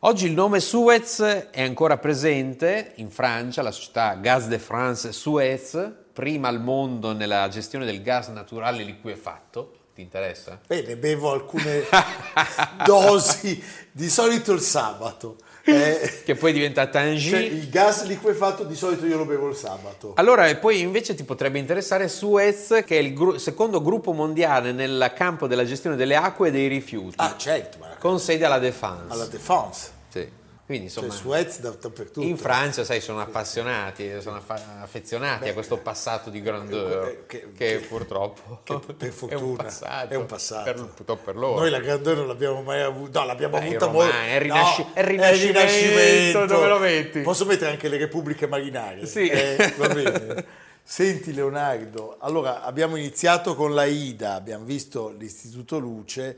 Oggi 0.00 0.26
il 0.26 0.32
nome 0.32 0.60
Suez 0.60 1.20
è 1.50 1.62
ancora 1.62 1.98
presente 1.98 2.92
in 2.96 3.10
Francia, 3.10 3.60
la 3.62 3.70
società 3.70 4.14
Gaz 4.14 4.46
de 4.46 4.58
France 4.58 5.12
Suez, 5.12 5.92
prima 6.12 6.48
al 6.48 6.60
mondo 6.60 7.12
nella 7.12 7.48
gestione 7.48 7.84
del 7.84 8.02
gas 8.02 8.28
naturale 8.28 8.82
liquefatto. 8.82 9.76
Ti 9.94 10.00
interessa? 10.00 10.58
Bene, 10.66 10.96
bevo 10.96 11.32
alcune 11.32 11.84
dosi, 12.84 13.62
di 13.92 14.08
solito 14.08 14.52
il 14.52 14.60
sabato. 14.60 15.36
Eh, 15.64 16.22
Che 16.24 16.34
poi 16.34 16.52
diventa 16.52 16.86
Tangy. 16.86 17.30
cioè, 17.30 17.38
il 17.40 17.68
gas 17.68 18.04
liquefatto 18.04 18.64
di 18.64 18.74
solito 18.74 19.06
io 19.06 19.16
lo 19.16 19.24
bevo 19.24 19.48
il 19.48 19.56
sabato. 19.56 20.12
Allora, 20.16 20.48
e 20.48 20.56
poi 20.56 20.80
invece 20.80 21.14
ti 21.14 21.24
potrebbe 21.24 21.58
interessare 21.58 22.08
Suez, 22.08 22.82
che 22.86 22.96
è 22.96 23.00
il 23.00 23.12
gru- 23.14 23.36
secondo 23.36 23.82
gruppo 23.82 24.12
mondiale 24.12 24.72
nel 24.72 25.12
campo 25.14 25.46
della 25.46 25.64
gestione 25.64 25.96
delle 25.96 26.16
acque 26.16 26.48
e 26.48 26.50
dei 26.50 26.68
rifiuti, 26.68 27.14
Ah, 27.18 27.34
certo, 27.36 27.78
ma 27.80 27.88
con 27.98 28.18
sede 28.20 28.44
alla 28.44 28.58
Défense. 28.58 29.04
alla 29.12 29.26
Défense. 29.26 29.90
Sì. 30.08 30.28
Quindi 30.70 30.88
Cioè, 30.88 31.02
insomma, 31.02 31.20
Suez 31.36 31.58
da- 31.58 31.70
dappertutto. 31.70 32.24
in 32.24 32.36
Francia, 32.36 32.84
sai, 32.84 33.00
sono 33.00 33.18
appassionati, 33.20 34.20
sono 34.20 34.36
affa- 34.36 34.80
affezionati 34.80 35.48
a 35.48 35.52
questo 35.52 35.78
passato 35.78 36.30
di 36.30 36.40
grandeur 36.40 37.08
eh, 37.08 37.24
che, 37.26 37.52
che- 37.56 37.78
purtroppo 37.88 38.60
che 38.62 38.78
per 38.78 38.94
è 38.98 39.04
un 39.06 39.12
fortuna 39.12 39.62
passato. 39.64 40.14
è 40.14 40.16
un 40.16 40.26
passato. 40.26 40.72
Per, 40.72 40.84
purtroppo 40.94 41.22
per 41.24 41.34
loro. 41.36 41.58
Noi 41.58 41.70
la 41.70 41.80
grandeur 41.80 42.18
non 42.18 42.28
l'abbiamo 42.28 42.62
mai 42.62 42.82
avuta, 42.82 43.18
no, 43.18 43.26
l'abbiamo 43.26 43.58
Dai, 43.58 43.66
avuta 43.68 43.88
molto. 43.88 44.14
è 44.14 44.38
rinasci- 44.38 44.82
no, 44.82 44.90
è 44.94 45.00
il 45.00 45.06
rinascimento, 45.06 46.46
dove 46.46 46.66
lo 46.68 46.78
metti? 46.78 47.20
Posso 47.22 47.44
mettere 47.46 47.72
anche 47.72 47.88
le 47.88 47.96
repubbliche 47.96 48.46
marinarie? 48.46 49.06
Sì. 49.06 49.26
Eh, 49.28 49.74
va 49.76 49.88
bene. 49.92 50.44
Senti 50.84 51.34
Leonardo, 51.34 52.16
allora 52.20 52.62
abbiamo 52.62 52.94
iniziato 52.94 53.56
con 53.56 53.74
la 53.74 53.84
IDA, 53.86 54.34
abbiamo 54.34 54.64
visto 54.64 55.08
l'Istituto 55.18 55.78
Luce, 55.78 56.36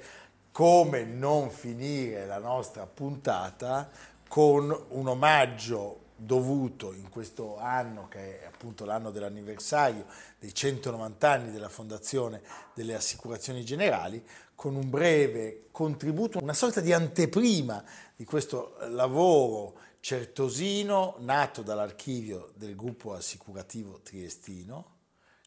come 0.50 1.04
non 1.04 1.50
finire 1.50 2.26
la 2.26 2.38
nostra 2.38 2.86
puntata 2.86 3.88
con 4.32 4.74
un 4.88 5.08
omaggio 5.08 6.04
dovuto 6.16 6.94
in 6.94 7.10
questo 7.10 7.58
anno, 7.58 8.08
che 8.08 8.40
è 8.40 8.46
appunto 8.46 8.86
l'anno 8.86 9.10
dell'anniversario 9.10 10.06
dei 10.38 10.54
190 10.54 11.30
anni 11.30 11.50
della 11.50 11.68
fondazione 11.68 12.40
delle 12.72 12.94
assicurazioni 12.94 13.62
generali, 13.62 14.24
con 14.54 14.74
un 14.74 14.88
breve 14.88 15.66
contributo, 15.70 16.38
una 16.40 16.54
sorta 16.54 16.80
di 16.80 16.94
anteprima 16.94 17.84
di 18.16 18.24
questo 18.24 18.78
lavoro 18.88 19.74
certosino 20.00 21.16
nato 21.18 21.60
dall'archivio 21.60 22.52
del 22.54 22.74
gruppo 22.74 23.12
assicurativo 23.12 24.00
triestino, 24.02 25.01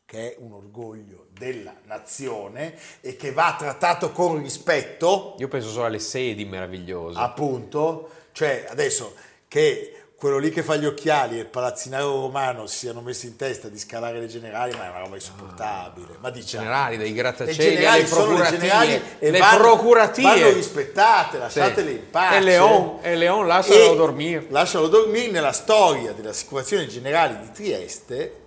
che 0.06 0.34
è 0.34 0.36
un 0.40 0.54
orgoglio 0.54 1.28
della 1.38 1.74
nazione 1.86 2.76
e 3.02 3.16
che 3.16 3.32
va 3.32 3.56
trattato 3.58 4.12
con 4.12 4.42
rispetto, 4.42 5.36
Io 5.40 5.48
penso 5.48 5.70
solo 5.70 5.86
alle 5.86 6.00
sedi 6.00 6.46
meravigliose. 6.46 7.20
appunto, 7.20 8.10
cioè 8.32 8.66
adesso 8.70 9.14
che 9.48 9.92
quello 10.16 10.38
lì 10.38 10.50
che 10.50 10.64
fa 10.64 10.78
gli 10.78 10.86
occhiali 10.86 11.38
e 11.38 11.42
il 11.42 11.46
palazzinario 11.48 12.10
romano 12.22 12.68
si 12.68 12.78
siano 12.78 13.02
messi 13.02 13.28
in 13.28 13.36
testa 13.36 13.68
di 13.68 13.78
scalare 13.78 14.20
le 14.20 14.28
generali, 14.28 14.72
ma 14.72 14.86
è 14.86 14.90
una 14.90 15.00
roba 15.00 15.16
insopportabile. 15.16 16.18
Ma 16.20 16.30
diciamo, 16.30 16.64
generali, 16.64 16.98
le 16.98 17.12
grattacieli 17.12 17.58
generali 17.76 18.00
alle 18.00 18.08
sono 18.08 18.38
le 18.38 18.50
generali 18.50 19.02
e 19.20 19.30
le 19.32 19.40
vanno, 19.40 19.58
procuratie. 19.58 20.24
vanno 20.24 20.50
rispettate, 20.52 21.32
Sì. 21.36 21.38
lasciatele 21.40 21.92
in 21.92 22.10
pace. 22.10 22.38
E 22.38 22.42
Leon, 22.42 23.00
e 23.02 23.16
Leon 23.16 23.46
lascialo 23.46 23.92
E 23.92 23.96
dormire. 23.96 24.46
Lascialo 24.50 24.88
dormire 24.88 25.32
nella 25.32 25.52
storia 25.52 26.14
delle 26.14 26.30
assicurazioni 26.30 26.88
generali 26.88 27.38
di 27.40 27.52
Trieste. 27.52 28.40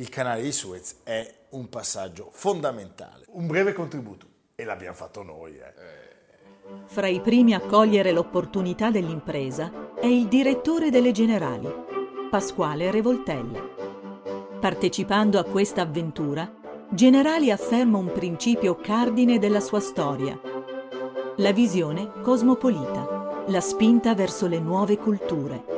Il 0.00 0.10
canale 0.10 0.42
di 0.42 0.52
Suez 0.52 1.00
è 1.02 1.28
un 1.50 1.68
passaggio 1.68 2.28
fondamentale. 2.30 3.24
Un 3.30 3.48
breve 3.48 3.72
contributo. 3.72 4.26
E 4.54 4.62
l'abbiamo 4.62 4.94
fatto 4.94 5.24
noi. 5.24 5.56
eh. 5.58 5.74
Fra 6.84 7.08
i 7.08 7.20
primi 7.20 7.52
a 7.52 7.58
cogliere 7.58 8.12
l'opportunità 8.12 8.92
dell'impresa 8.92 9.96
è 9.96 10.06
il 10.06 10.28
direttore 10.28 10.90
delle 10.90 11.10
generali, 11.10 11.68
Pasquale 12.30 12.92
Revoltella. 12.92 13.60
Partecipando 14.60 15.36
a 15.36 15.44
questa 15.44 15.82
avventura, 15.82 16.48
Generali 16.90 17.50
afferma 17.50 17.98
un 17.98 18.12
principio 18.12 18.76
cardine 18.76 19.40
della 19.40 19.60
sua 19.60 19.80
storia, 19.80 20.40
la 21.38 21.50
visione 21.50 22.12
cosmopolita, 22.22 23.44
la 23.48 23.60
spinta 23.60 24.14
verso 24.14 24.46
le 24.46 24.60
nuove 24.60 24.96
culture. 24.96 25.77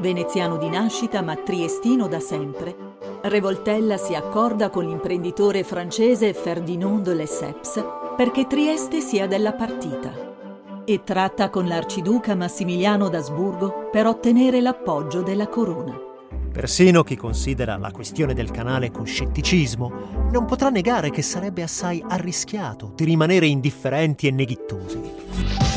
Veneziano 0.00 0.56
di 0.56 0.70
nascita 0.70 1.20
ma 1.20 1.36
triestino 1.36 2.08
da 2.08 2.20
sempre, 2.20 2.74
Revoltella 3.22 3.98
si 3.98 4.14
accorda 4.14 4.70
con 4.70 4.86
l'imprenditore 4.86 5.62
francese 5.62 6.32
Ferdinand 6.32 7.04
de 7.04 7.14
Lesseps 7.14 7.84
perché 8.16 8.46
Trieste 8.46 9.00
sia 9.00 9.26
della 9.26 9.52
partita 9.52 10.82
e 10.86 11.02
tratta 11.04 11.50
con 11.50 11.66
l'arciduca 11.66 12.34
Massimiliano 12.34 13.10
d'Asburgo 13.10 13.90
per 13.92 14.06
ottenere 14.06 14.62
l'appoggio 14.62 15.20
della 15.20 15.48
corona. 15.48 15.94
Persino 16.50 17.02
chi 17.02 17.16
considera 17.16 17.76
la 17.76 17.90
questione 17.90 18.32
del 18.32 18.50
canale 18.50 18.90
con 18.90 19.04
scetticismo 19.04 20.28
non 20.32 20.46
potrà 20.46 20.70
negare 20.70 21.10
che 21.10 21.22
sarebbe 21.22 21.62
assai 21.62 22.02
arrischiato 22.08 22.92
di 22.94 23.04
rimanere 23.04 23.46
indifferenti 23.46 24.26
e 24.26 24.30
neghittosi. 24.30 25.69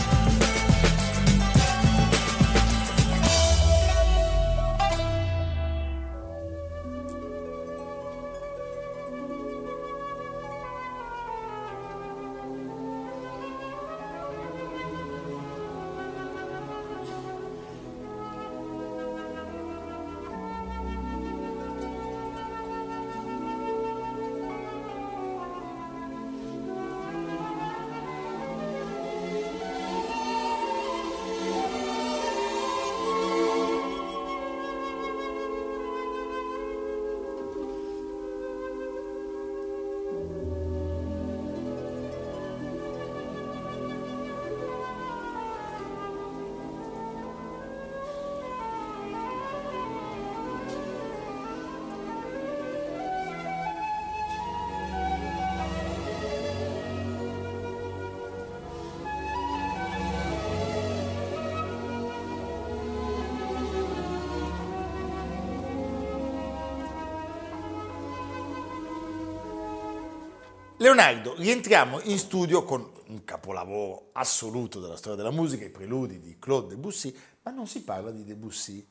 Leonardo, 70.84 71.34
rientriamo 71.38 72.02
in 72.02 72.18
studio 72.18 72.66
con 72.66 72.86
un 73.08 73.24
capolavoro 73.24 74.10
assoluto 74.12 74.82
della 74.82 74.98
storia 74.98 75.16
della 75.16 75.32
musica, 75.32 75.64
i 75.64 75.70
preludi 75.70 76.20
di 76.20 76.36
Claude 76.38 76.76
Debussy, 76.76 77.16
ma 77.44 77.52
non 77.52 77.68
si 77.68 77.84
parla 77.84 78.12
di 78.12 78.26
Debussy, 78.26 78.86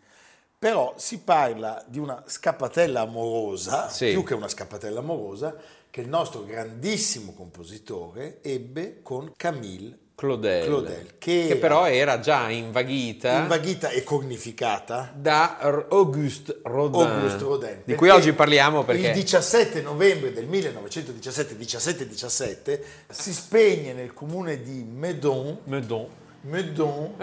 però 0.58 0.94
si 0.96 1.18
parla 1.18 1.84
di 1.86 1.98
una 1.98 2.24
scappatella 2.26 3.02
amorosa, 3.02 3.90
Sì. 3.90 4.08
più 4.08 4.22
che 4.24 4.32
una 4.32 4.48
scappatella 4.48 5.00
amorosa, 5.00 5.54
che 5.90 6.00
il 6.00 6.08
nostro 6.08 6.44
grandissimo 6.44 7.34
compositore 7.34 8.40
ebbe 8.40 9.02
con 9.02 9.30
Camille 9.36 9.98
Claudel, 10.14 10.64
Claudel, 10.64 11.14
che, 11.18 11.46
che 11.48 11.56
però 11.56 11.88
era 11.88 12.20
già 12.20 12.48
invaghita 12.50 13.40
invaghita 13.40 13.88
e 13.88 14.04
cornificata 14.04 15.10
da 15.14 15.58
Auguste 15.58 16.60
Rodin, 16.62 17.00
Auguste 17.00 17.42
Rodin. 17.42 17.78
di 17.84 17.94
cui 17.94 18.08
oggi 18.08 18.32
parliamo 18.32 18.84
perché 18.84 19.08
Il 19.08 19.14
17 19.14 19.80
novembre 19.80 20.32
del 20.32 20.46
1917-17-17 20.48 22.80
si 23.10 23.32
spegne 23.32 23.92
nel 23.94 24.12
comune 24.12 24.62
di 24.62 24.84
Meudon, 24.84 25.58
Meudon. 25.64 26.20
Meudon 26.44 27.14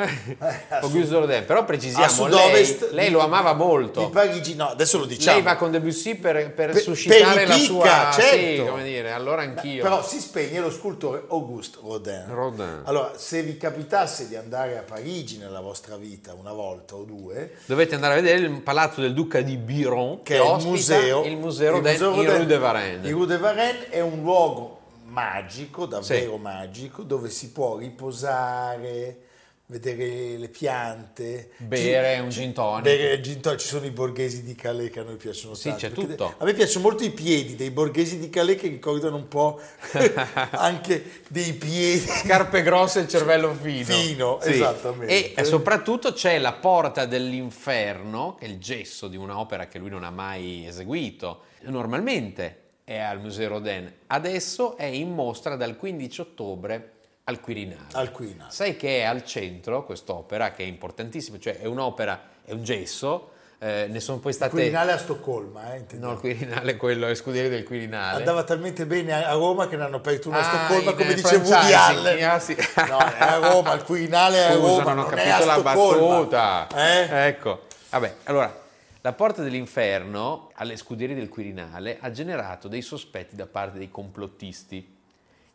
Auguste 0.81 1.13
Rodin, 1.13 1.43
però 1.45 1.65
precisiamo, 1.65 2.27
lei, 2.27 2.77
lei 2.91 3.05
di- 3.07 3.11
lo 3.11 3.19
amava 3.19 3.51
di 3.51 3.57
molto. 3.57 4.09
Parigi, 4.09 4.55
no, 4.55 4.69
adesso 4.69 4.97
lo 4.97 5.05
diciamo. 5.05 5.35
Lei 5.37 5.45
va 5.45 5.55
con 5.57 5.71
Debussy 5.71 6.15
per, 6.15 6.53
per 6.53 6.71
Per- 6.71 6.81
suscitare 6.81 7.39
per 7.39 7.47
la 7.49 7.55
i 7.55 7.59
sua... 7.59 7.81
picca, 7.81 8.11
Sì, 8.13 8.21
certo. 8.21 8.65
come 8.71 8.83
dire, 8.83 9.11
allora 9.11 9.41
anch'io. 9.41 9.83
Però 9.83 10.01
si 10.03 10.19
spegne 10.19 10.59
lo 10.61 10.71
scultore 10.71 11.23
Auguste 11.29 11.79
Rodin. 11.81 12.25
Rodin. 12.29 12.81
Allora, 12.85 13.11
se 13.17 13.41
vi 13.43 13.57
capitasse 13.57 14.27
di 14.29 14.35
andare 14.37 14.77
a 14.77 14.83
Parigi 14.83 15.37
nella 15.37 15.59
vostra 15.59 15.97
vita 15.97 16.33
una 16.33 16.53
volta 16.53 16.95
o 16.95 17.03
due, 17.03 17.55
Dovete 17.65 17.95
andare 17.95 18.13
a 18.13 18.21
vedere 18.21 18.39
il 18.39 18.61
palazzo 18.61 19.01
del 19.01 19.13
duca 19.13 19.41
di 19.41 19.57
Biron, 19.57 20.23
che 20.23 20.37
è 20.37 20.39
il 20.57 20.65
museo, 20.65 21.23
il 21.25 21.35
museo 21.37 21.71
Rodin 21.73 21.91
in 21.93 21.99
Rodin. 21.99 22.35
Rue 22.37 22.45
de 22.45 22.57
Varennes. 22.57 23.05
Il 23.05 23.13
Rue 23.13 23.25
de 23.25 23.37
Varennes 23.37 23.85
è 23.89 23.99
un 23.99 24.21
luogo 24.21 24.78
magico, 25.19 25.85
davvero 25.85 26.35
Sì. 26.35 26.41
magico, 26.41 27.03
dove 27.03 27.29
si 27.29 27.51
può 27.51 27.77
riposare, 27.77 29.23
vedere 29.67 30.37
le 30.39 30.49
piante, 30.49 31.51
Bere 31.57 32.15
Ci- 32.15 32.21
un 32.21 32.29
gin 32.29 32.53
tonic. 32.53 32.83
bere 32.83 33.21
gin 33.21 33.39
tonic. 33.39 33.59
Ci 33.59 33.67
sono 33.67 33.85
i 33.85 33.91
borghesi 33.91 34.41
di 34.41 34.55
Calais 34.55 34.89
che 34.91 34.99
a 34.99 35.03
noi 35.03 35.17
piacciono 35.17 35.53
Sì, 35.53 35.69
tanto. 35.69 35.79
c'è 35.85 35.91
tutto. 35.91 36.33
A 36.39 36.43
me 36.43 36.53
piacciono 36.53 36.85
molto 36.85 37.03
i 37.03 37.11
piedi 37.11 37.55
dei 37.55 37.69
borghesi 37.69 38.17
di 38.17 38.29
Calais 38.31 38.59
che 38.59 38.67
ricordano 38.67 39.15
un 39.17 39.27
po' 39.27 39.59
anche 40.51 41.21
dei 41.29 41.53
piedi. 41.53 41.99
Scarpe 41.99 42.63
grosse 42.63 43.01
e 43.01 43.07
cervello 43.07 43.53
fino. 43.53 43.83
Fino, 43.85 44.41
esattamente. 44.41 45.33
E 45.35 45.43
soprattutto 45.43 46.13
c'è 46.13 46.39
la 46.39 46.53
porta 46.53 47.05
dell'inferno, 47.05 48.35
che 48.39 48.45
è 48.45 48.49
il 48.49 48.57
gesso 48.57 49.07
di 49.07 49.17
un'opera 49.17 49.67
che 49.67 49.77
lui 49.77 49.89
non 49.91 50.03
ha 50.03 50.09
mai 50.11 50.65
eseguito. 50.65 51.41
Normalmente 51.65 52.68
è 52.89 52.97
al 52.97 53.19
Museo 53.19 53.49
Rodin, 53.49 53.91
adesso 54.07 54.75
è 54.75 54.85
in 54.85 55.13
mostra 55.13 55.55
dal 55.55 55.77
15 55.77 56.21
ottobre 56.21 56.91
al 57.25 57.39
Quirinale. 57.39 57.85
Al 57.91 58.11
Quirinale. 58.11 58.49
Sai 58.51 58.75
che 58.77 59.01
è 59.01 59.03
al 59.03 59.23
centro 59.23 59.85
quest'opera, 59.85 60.51
che 60.53 60.63
è 60.63 60.65
importantissima, 60.65 61.37
cioè 61.37 61.59
è 61.59 61.65
un'opera, 61.67 62.19
è 62.43 62.51
un 62.51 62.63
gesso, 62.63 63.29
eh, 63.59 63.85
ne 63.87 63.99
sono 63.99 64.17
poi 64.17 64.31
Il 64.31 64.37
state... 64.37 64.51
Quirinale 64.53 64.91
a 64.93 64.97
Stoccolma, 64.97 65.75
eh, 65.75 65.85
No, 65.97 66.13
il 66.13 66.17
Quirinale 66.17 66.71
è 66.71 66.77
quello, 66.77 67.05
è 67.05 67.13
scudiere 67.13 67.47
del 67.47 67.63
Quirinale. 67.63 68.17
Andava 68.17 68.43
talmente 68.43 68.87
bene 68.87 69.13
a 69.13 69.29
a 69.29 69.33
Roma 69.33 69.67
che 69.67 69.75
ne 69.77 69.83
hanno 69.83 69.97
aperto 69.97 70.29
una 70.29 70.39
a 70.39 70.49
Ah, 70.49 70.65
Stoccolma, 70.65 70.89
in, 70.89 70.97
come 70.97 71.13
dice 71.13 71.35
Woody 71.35 71.71
Allen. 71.73 72.23
ah, 72.23 72.39
sì. 72.39 72.55
No, 72.87 72.97
è 72.97 73.19
a 73.19 73.35
Roma, 73.37 73.73
il 73.73 73.83
Quirinale 73.83 74.37
è 74.37 74.43
a 74.45 74.53
Scusa, 74.53 74.67
Roma, 74.67 74.93
non 74.93 74.97
ho 74.97 75.01
non 75.01 75.09
capito 75.11 75.35
a 75.35 75.45
la 75.45 75.61
battuta. 75.61 76.67
Eh? 76.75 77.27
Ecco, 77.27 77.65
vabbè, 77.91 78.15
allora, 78.23 78.61
la 79.01 79.13
porta 79.13 79.41
dell'inferno 79.43 80.49
alle 80.55 80.75
scuderie 80.75 81.15
del 81.15 81.29
Quirinale 81.29 81.97
ha 82.01 82.11
generato 82.11 82.67
dei 82.67 82.81
sospetti 82.81 83.35
da 83.35 83.45
parte 83.47 83.77
dei 83.77 83.89
complottisti 83.89 84.97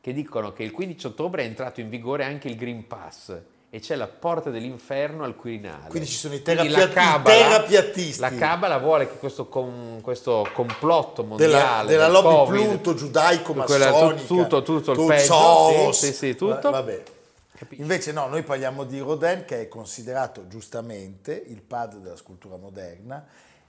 che 0.00 0.12
dicono 0.12 0.52
che 0.52 0.62
il 0.62 0.70
15 0.70 1.06
ottobre 1.08 1.42
è 1.42 1.46
entrato 1.46 1.80
in 1.80 1.88
vigore 1.88 2.24
anche 2.24 2.48
il 2.48 2.56
Green 2.56 2.86
Pass 2.86 3.36
e 3.70 3.80
c'è 3.80 3.96
la 3.96 4.06
porta 4.06 4.50
dell'inferno 4.50 5.24
al 5.24 5.34
Quirinale. 5.34 5.88
Quindi 5.88 6.08
ci 6.08 6.14
sono 6.16 6.34
i 6.34 6.42
Quindi 6.42 6.62
terrapia- 6.68 6.84
la 6.86 6.90
i 6.90 6.94
Cabala- 6.94 7.36
terrapiattisti. 7.36 8.20
La 8.20 8.30
Cabala 8.34 8.78
vuole 8.78 9.08
che 9.08 9.16
questo, 9.18 9.46
com- 9.48 10.00
questo 10.00 10.48
complotto 10.52 11.22
della, 11.22 11.56
mondiale 11.58 11.88
della 11.88 12.04
del 12.04 12.12
lobby 12.12 12.34
Covid, 12.34 12.66
Pluto 12.68 12.94
giudaico 12.94 13.52
massonica 13.54 14.24
tutto, 14.26 14.62
tutto 14.62 14.90
il 14.92 14.96
tu- 14.96 15.06
peggio, 15.06 15.92
sì, 15.92 16.06
sì, 16.06 16.12
sì, 16.12 16.34
tutto. 16.36 16.70
Va- 16.70 16.70
Vabbè. 16.70 17.02
Invece 17.70 18.12
no, 18.12 18.26
noi 18.26 18.42
parliamo 18.42 18.84
di 18.84 18.98
Rodin 18.98 19.44
che 19.46 19.62
è 19.62 19.68
considerato 19.68 20.48
giustamente 20.48 21.32
il 21.46 21.62
padre 21.62 22.00
della 22.00 22.16
scultura 22.16 22.56
moderna 22.56 23.24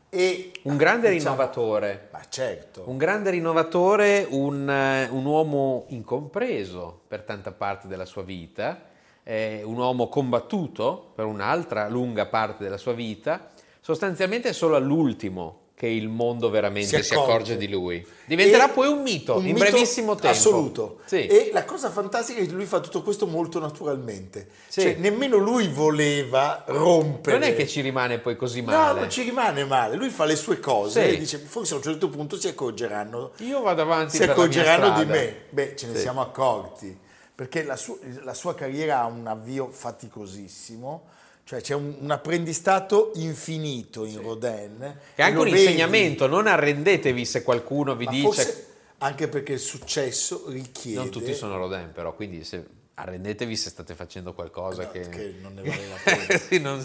e 0.10 0.52
un 0.64 0.76
grande 0.76 1.12
diciamo- 1.12 1.36
rinnovatore. 1.36 2.08
Ma 2.12 2.22
certo. 2.28 2.84
Un 2.88 2.98
grande 2.98 3.30
rinnovatore, 3.30 4.26
un, 4.30 4.68
eh, 4.70 5.08
un 5.10 5.26
uomo 5.26 5.86
incompreso 5.90 7.02
per 7.08 7.22
tanta 7.22 7.52
parte 7.52 7.88
della 7.88 8.06
sua 8.06 8.24
vita, 8.24 8.82
eh, 9.22 9.62
un 9.64 9.78
uomo 9.78 10.08
combattuto 10.08 11.12
per 11.14 11.26
un'altra 11.26 11.88
lunga 11.88 12.26
parte 12.26 12.64
della 12.64 12.78
sua 12.78 12.94
vita, 12.94 13.50
sostanzialmente 13.80 14.50
è 14.50 14.54
solo 14.54 14.76
all'ultimo 14.76 15.65
che 15.76 15.88
il 15.88 16.08
mondo 16.08 16.50
veramente 16.50 17.04
si, 17.04 17.14
accorge 17.14 17.58
di 17.58 17.68
lui. 17.68 18.04
Diventerà 18.24 18.70
E 18.70 18.74
poi 18.74 18.88
un 18.88 19.02
mito 19.02 19.36
un 19.36 19.46
in 19.46 19.54
mito 19.56 19.66
brevissimo 19.70 20.14
tempo. 20.16 20.30
Assoluto. 20.30 21.00
Sì. 21.04 21.28
E 21.28 21.50
la 21.52 21.66
cosa 21.66 21.90
fantastica 21.92 22.40
è 22.40 22.46
che 22.46 22.52
lui 22.54 22.64
fa 22.66 22.80
tutto 22.80 23.02
questo 23.02 23.28
molto 23.28 23.60
naturalmente. 23.60 24.48
Sì. 24.70 24.82
Cioè, 24.82 24.96
nemmeno 24.96 25.36
lui 25.36 25.68
voleva 25.68 26.64
rompere. 26.68 27.38
non 27.40 27.48
è 27.50 27.56
che 27.58 27.68
ci 27.68 27.82
rimane 27.82 28.20
poi 28.20 28.38
così 28.38 28.62
No, 28.62 28.72
male. 28.72 29.00
non 29.02 29.10
ci 29.10 29.24
rimane 29.24 29.66
male. 29.66 29.98
Lui 29.98 30.10
fa 30.10 30.24
le 30.24 30.38
sue 30.38 30.62
cose 30.62 31.10
Sì. 31.10 31.14
e 31.16 31.18
dice 31.18 31.38
forse 31.40 31.74
a 31.74 31.78
un 31.78 31.84
certo 31.84 32.08
punto 32.10 32.40
si 32.40 32.48
accorgeranno 32.48 33.32
Io 33.40 33.62
vado 33.62 33.82
avanti 33.82 34.12
si 34.14 34.20
per 34.20 34.30
la 34.30 34.34
mia 34.34 34.44
accorgeranno 34.44 34.98
di 35.04 35.06
me. 35.12 35.36
Beh, 35.50 35.76
ce 35.76 35.88
ne 35.88 36.00
siamo 36.00 36.22
accorti, 36.22 36.98
perché 37.36 37.64
la, 37.64 37.76
su- 37.76 38.00
la 38.24 38.34
sua 38.34 38.56
carriera 38.56 39.02
ha 39.02 39.06
un 39.08 39.28
avvio 39.28 39.68
faticosissimo, 39.70 41.04
Cioè 41.48 41.62
c'è 41.62 41.76
un, 41.76 41.96
un 42.00 42.10
apprendistato 42.10 43.12
infinito 43.16 44.04
in 44.04 44.20
Rodin. 44.20 44.98
È 45.14 45.22
anche 45.22 45.38
un 45.38 45.44
vedi, 45.44 45.60
insegnamento, 45.62 46.26
non 46.26 46.48
arrendetevi 46.48 47.24
se 47.24 47.44
qualcuno 47.44 47.96
vi 47.96 48.06
ma 48.06 48.12
dice... 48.12 48.24
forse 48.26 48.68
anche 48.98 49.28
perché 49.28 49.54
il 49.54 49.60
successo 49.60 50.46
richiede... 50.48 50.98
Non 50.98 51.12
tutti 51.12 51.36
sono 51.36 51.56
Rodin 51.58 51.92
però, 51.94 52.16
quindi 52.16 52.44
se... 52.44 52.66
arrendetevi 52.96 53.56
se 53.56 53.70
state 53.70 53.94
facendo 53.94 54.34
qualcosa 54.34 54.84
No, 54.86 54.90
che... 54.92 55.08
che 55.08 55.36
non 55.40 55.54
ne 55.54 55.62
vale 55.62 55.88
la 55.88 55.96
pena. 56.04 56.40
sì, 56.40 56.60
non, 56.60 56.84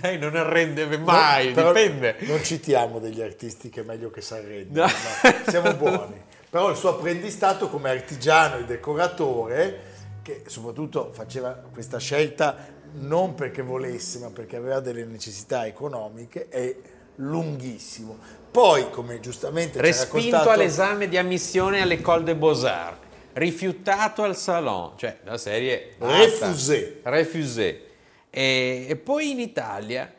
dai, 0.00 0.18
non 0.18 0.34
arrende 0.34 0.84
mai, 0.98 1.52
No, 1.54 1.66
dipende. 1.68 2.16
Non 2.22 2.42
citiamo 2.42 2.98
degli 2.98 3.22
artisti 3.22 3.68
che 3.68 3.82
è 3.82 3.84
meglio 3.84 4.10
che 4.10 4.20
si 4.20 4.34
arrendono, 4.34 4.84
No. 4.86 4.92
no, 5.30 5.32
siamo 5.48 5.74
buoni. 5.74 6.20
Però 6.50 6.68
il 6.70 6.76
suo 6.76 6.88
apprendistato 6.96 7.68
come 7.68 7.90
artigiano 7.90 8.56
e 8.56 8.64
decoratore, 8.64 9.80
che 10.22 10.42
soprattutto 10.46 11.10
faceva 11.12 11.52
questa 11.72 11.98
scelta 11.98 12.80
non 12.94 13.34
perché 13.34 13.62
volesse, 13.62 14.18
ma 14.18 14.30
perché 14.30 14.56
aveva 14.56 14.80
delle 14.80 15.04
necessità 15.04 15.66
economiche, 15.66 16.48
è 16.48 16.74
lunghissimo. 17.16 18.18
Poi, 18.50 18.90
come 18.90 19.20
giustamente 19.20 19.72
ci 19.72 19.78
ha 19.78 19.82
Respinto 19.82 20.30
raccontato... 20.30 20.50
all'esame 20.50 21.08
di 21.08 21.16
ammissione 21.16 21.80
all'École 21.80 22.24
des 22.24 22.36
Beaux-Arts, 22.36 22.98
rifiutato 23.34 24.22
al 24.22 24.36
Salon, 24.36 24.92
cioè 24.96 25.18
la 25.24 25.38
serie... 25.38 25.94
Refusé. 25.98 27.00
Refusé. 27.02 27.86
E, 28.28 28.86
e 28.88 28.96
poi 28.96 29.30
in 29.30 29.40
Italia 29.40 30.12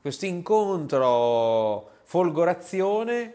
questo 0.00 0.26
incontro 0.26 1.90
folgorazione 2.04 3.34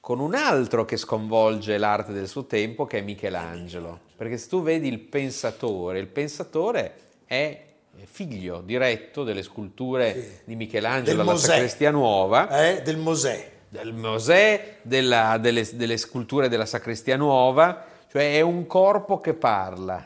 con 0.00 0.18
un 0.18 0.34
altro 0.34 0.84
che 0.84 0.96
sconvolge 0.96 1.76
l'arte 1.78 2.12
del 2.12 2.28
suo 2.28 2.44
tempo 2.44 2.86
che 2.86 2.98
è 2.98 3.02
Michelangelo. 3.02 4.00
Perché 4.16 4.36
se 4.38 4.48
tu 4.48 4.62
vedi 4.62 4.88
il 4.88 4.98
pensatore, 4.98 5.98
il 5.98 6.06
pensatore 6.06 6.94
è 7.24 7.68
figlio 8.06 8.60
diretto 8.60 9.24
delle 9.24 9.42
sculture 9.42 10.40
di 10.44 10.54
Michelangelo 10.56 11.22
alla. 11.22 11.36
Sacrestia 11.36 11.90
Nuova 11.90 12.48
Eh, 12.70 12.82
del 12.82 12.96
Mosè. 12.96 13.50
del 13.68 13.92
Mosè, 13.92 14.76
della- 14.82 15.38
delle, 15.38 15.68
delle 15.74 15.96
sculture 15.96 16.48
della 16.48 16.66
Sacrestia 16.66 17.16
Nuova, 17.16 17.84
cioè 18.10 18.34
è 18.34 18.40
un 18.40 18.66
corpo 18.66 19.20
che 19.20 19.34
parla. 19.34 20.04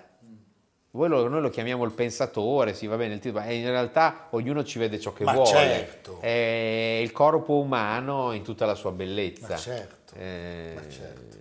Lo- 0.96 1.26
noi 1.28 1.40
lo 1.40 1.50
chiamiamo 1.50 1.82
il 1.84 1.90
pensatore, 1.92 2.72
sì, 2.72 2.86
va 2.86 2.96
bene 2.96 3.14
il 3.14 3.20
titolo, 3.20 3.44
ma 3.44 3.50
in 3.50 3.66
realtà 3.68 4.28
ognuno 4.30 4.62
ci 4.62 4.78
vede 4.78 5.00
ciò 5.00 5.12
che 5.12 5.24
Ma 5.24 5.32
vuole. 5.32 5.48
certo. 5.48 6.18
È 6.20 6.98
il 7.02 7.10
corpo 7.10 7.54
umano 7.54 8.30
in 8.32 8.42
tutta 8.44 8.64
la 8.64 8.76
sua 8.76 8.92
bellezza. 8.92 9.48
Ma 9.48 9.56
certo, 9.56 10.14
Eh, 10.16 10.72
ma 10.76 10.82
certo. 10.88 11.36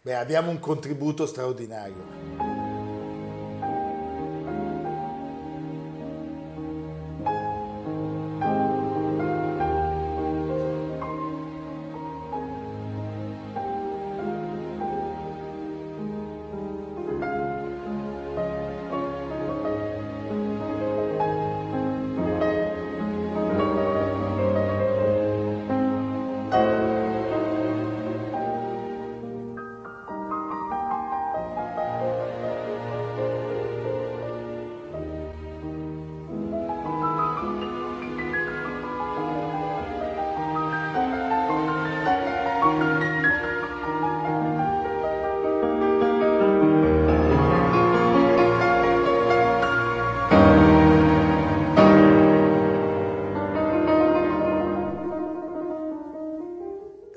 Beh, 0.00 0.14
abbiamo 0.14 0.50
un 0.50 0.58
contributo 0.58 1.26
straordinario. 1.26 2.53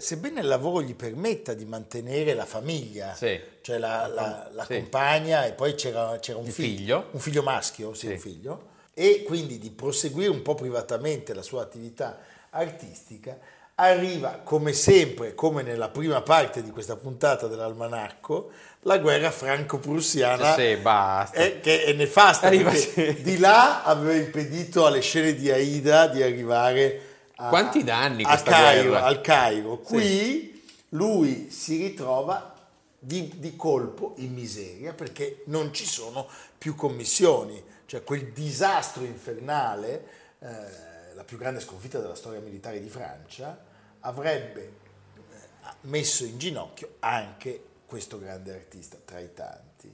Sebbene 0.08 0.39
il 0.39 0.48
lavoro 0.48 0.82
gli 0.82 0.96
permetta 0.96 1.54
di 1.54 1.65
mantenere 1.65 2.34
la 2.34 2.46
famiglia, 2.46 3.13
Sì. 3.13 3.38
cioè 3.60 3.78
la, 3.78 4.08
la- 4.08 4.48
la 4.54 4.63
Sì. 4.63 4.76
compagna 4.76 5.43
e 5.46 5.52
poi 5.52 5.76
c'era, 5.76 6.17
c'era 6.22 6.38
un 6.38 6.46
figlio, 6.46 6.78
figlio. 6.78 7.08
un 7.12 7.20
figlio 7.20 7.43
maschio, 7.43 7.93
sì, 7.93 8.08
un 8.08 8.17
figlio, 8.17 8.62
e 8.93 9.24
quindi 9.28 9.58
di 9.58 9.70
proseguire 9.70 10.30
un 10.30 10.41
po' 10.43 10.56
privatamente 10.56 11.34
la 11.34 11.41
sua 11.41 11.62
attività 11.63 12.20
artistica, 12.52 13.38
arriva 13.76 14.39
come 14.46 14.72
sempre, 14.72 15.36
come 15.36 15.62
nella 15.62 15.89
prima 15.89 16.22
parte 16.22 16.63
di 16.63 16.70
questa 16.70 16.96
puntata 16.96 17.48
dell'almanacco, 17.48 18.50
la 18.84 19.00
guerra 19.00 19.30
franco-prussiana 19.30 20.54
Sì, 20.54 20.62
è- 21.34 21.60
che 21.60 21.84
è 21.84 21.91
nefasta 21.91 22.48
Arriva, 22.48 22.74
sì. 22.74 23.22
di 23.22 23.38
là 23.39 23.84
aveva 23.84 24.13
impedito 24.13 24.86
alle 24.86 25.02
scene 25.02 25.36
di 25.36 25.52
Aida 25.52 26.08
di 26.08 26.24
arrivare 26.24 27.02
a, 27.38 27.50
Quanti 27.50 27.84
danni 27.84 28.23
a 28.23 28.41
Cairo, 28.41 28.95
al 28.95 29.21
Cairo. 29.21 29.78
Qui 29.78 30.63
lui 30.89 31.50
si 31.52 31.78
ritrova 31.78 32.56
di, 32.97 33.32
di 33.38 33.56
colpo 33.56 34.13
in 34.17 34.34
miseria 34.34 34.93
perché 34.93 35.43
non 35.45 35.73
ci 35.73 35.86
sono 35.86 36.28
più 36.58 36.76
commissioni, 36.76 37.62
cioè 37.86 38.04
quel 38.04 38.32
disastro 38.32 39.04
infernale, 39.04 40.06
eh, 40.39 41.13
la 41.13 41.23
più 41.23 41.38
grande 41.38 41.60
sconfitta 41.60 42.00
della 42.00 42.15
storia 42.15 42.39
militare 42.39 42.80
di 42.80 42.89
Francia, 42.89 43.65
avrebbe 44.02 44.62
eh, 44.62 45.73
messo 45.82 46.26
in 46.26 46.39
ginocchio 46.39 46.95
anche 47.00 47.63
questo 47.86 48.17
grande 48.19 48.54
artista 48.54 48.97
tra 49.04 49.19
i 49.19 49.34
tanti. 49.34 49.93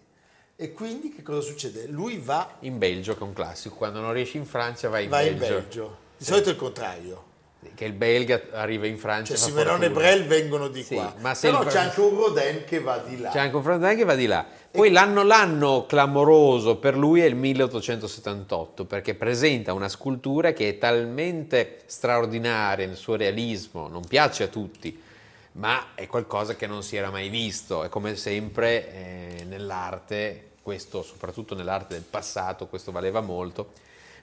E 0.55 0.71
quindi 0.71 1.09
che 1.09 1.23
cosa 1.23 1.41
succede? 1.41 1.87
Lui 1.87 2.19
va, 2.19 2.57
In 2.61 2.77
Belgio, 2.77 3.15
che 3.15 3.19
è 3.19 3.23
un 3.23 3.33
classico, 3.33 3.75
quando 3.75 3.99
non 3.99 4.13
riesci 4.13 4.37
in 4.37 4.45
Francia 4.45 4.87
vai 4.87 5.05
in 5.05 5.09
va 5.09 5.21
in 5.21 5.37
Belgio. 5.37 5.53
Belgio. 5.55 5.97
Di 6.17 6.23
solito 6.23 6.49
è 6.49 6.51
il 6.53 6.57
contrario. 6.57 7.31
Che 7.75 7.85
il 7.85 7.93
belga 7.93 8.41
arriva 8.51 8.85
in 8.87 8.97
Francia. 8.97 9.35
Cioè 9.35 9.37
fa 9.37 9.45
Simenon 9.49 9.83
e. 9.83 9.89
Brel 9.91 10.25
vengono 10.25 10.67
di 10.67 10.83
Sì, 10.83 10.95
qua. 10.95 11.13
ma 11.19 11.35
Però 11.39 11.61
il- 11.63 11.67
c'è 11.69 11.79
anche 11.79 11.99
un 12.01 12.15
Rodin 12.15 12.63
che 12.65 12.79
va 12.79 12.97
di 12.99 13.19
là. 13.19 13.29
C'è 13.29 13.39
anche 13.39 13.55
un 13.55 13.63
Frontline 13.63 13.95
che 13.95 14.03
va 14.05 14.15
di 14.15 14.25
là. 14.27 14.45
Poi 14.71 14.91
l'anno, 14.91 15.23
l'anno 15.23 15.85
clamoroso 15.85 16.77
per 16.77 16.97
lui 16.97 17.21
è 17.21 17.25
il 17.25 17.35
1878 17.35 18.85
perché 18.85 19.13
presenta 19.15 19.73
una 19.73 19.89
scultura 19.89 20.51
che 20.53 20.69
è 20.69 20.77
talmente 20.77 21.81
straordinaria 21.85 22.87
nel 22.87 22.95
suo 22.95 23.15
realismo, 23.15 23.87
non 23.87 24.03
piace 24.07 24.43
a 24.43 24.47
tutti, 24.47 24.99
ma 25.53 25.89
è 25.95 26.07
qualcosa 26.07 26.55
che 26.55 26.65
non 26.67 26.81
si 26.83 26.95
era 26.95 27.11
mai 27.11 27.29
visto. 27.29 27.83
E 27.83 27.89
come 27.89 28.15
sempre 28.15 28.91
eh, 29.39 29.43
nell'arte, 29.47 30.51
questo 30.63 31.03
soprattutto 31.03 31.53
nell'arte 31.55 31.93
del 31.93 32.03
passato, 32.09 32.67
questo 32.67 32.91
valeva 32.91 33.21
molto, 33.21 33.71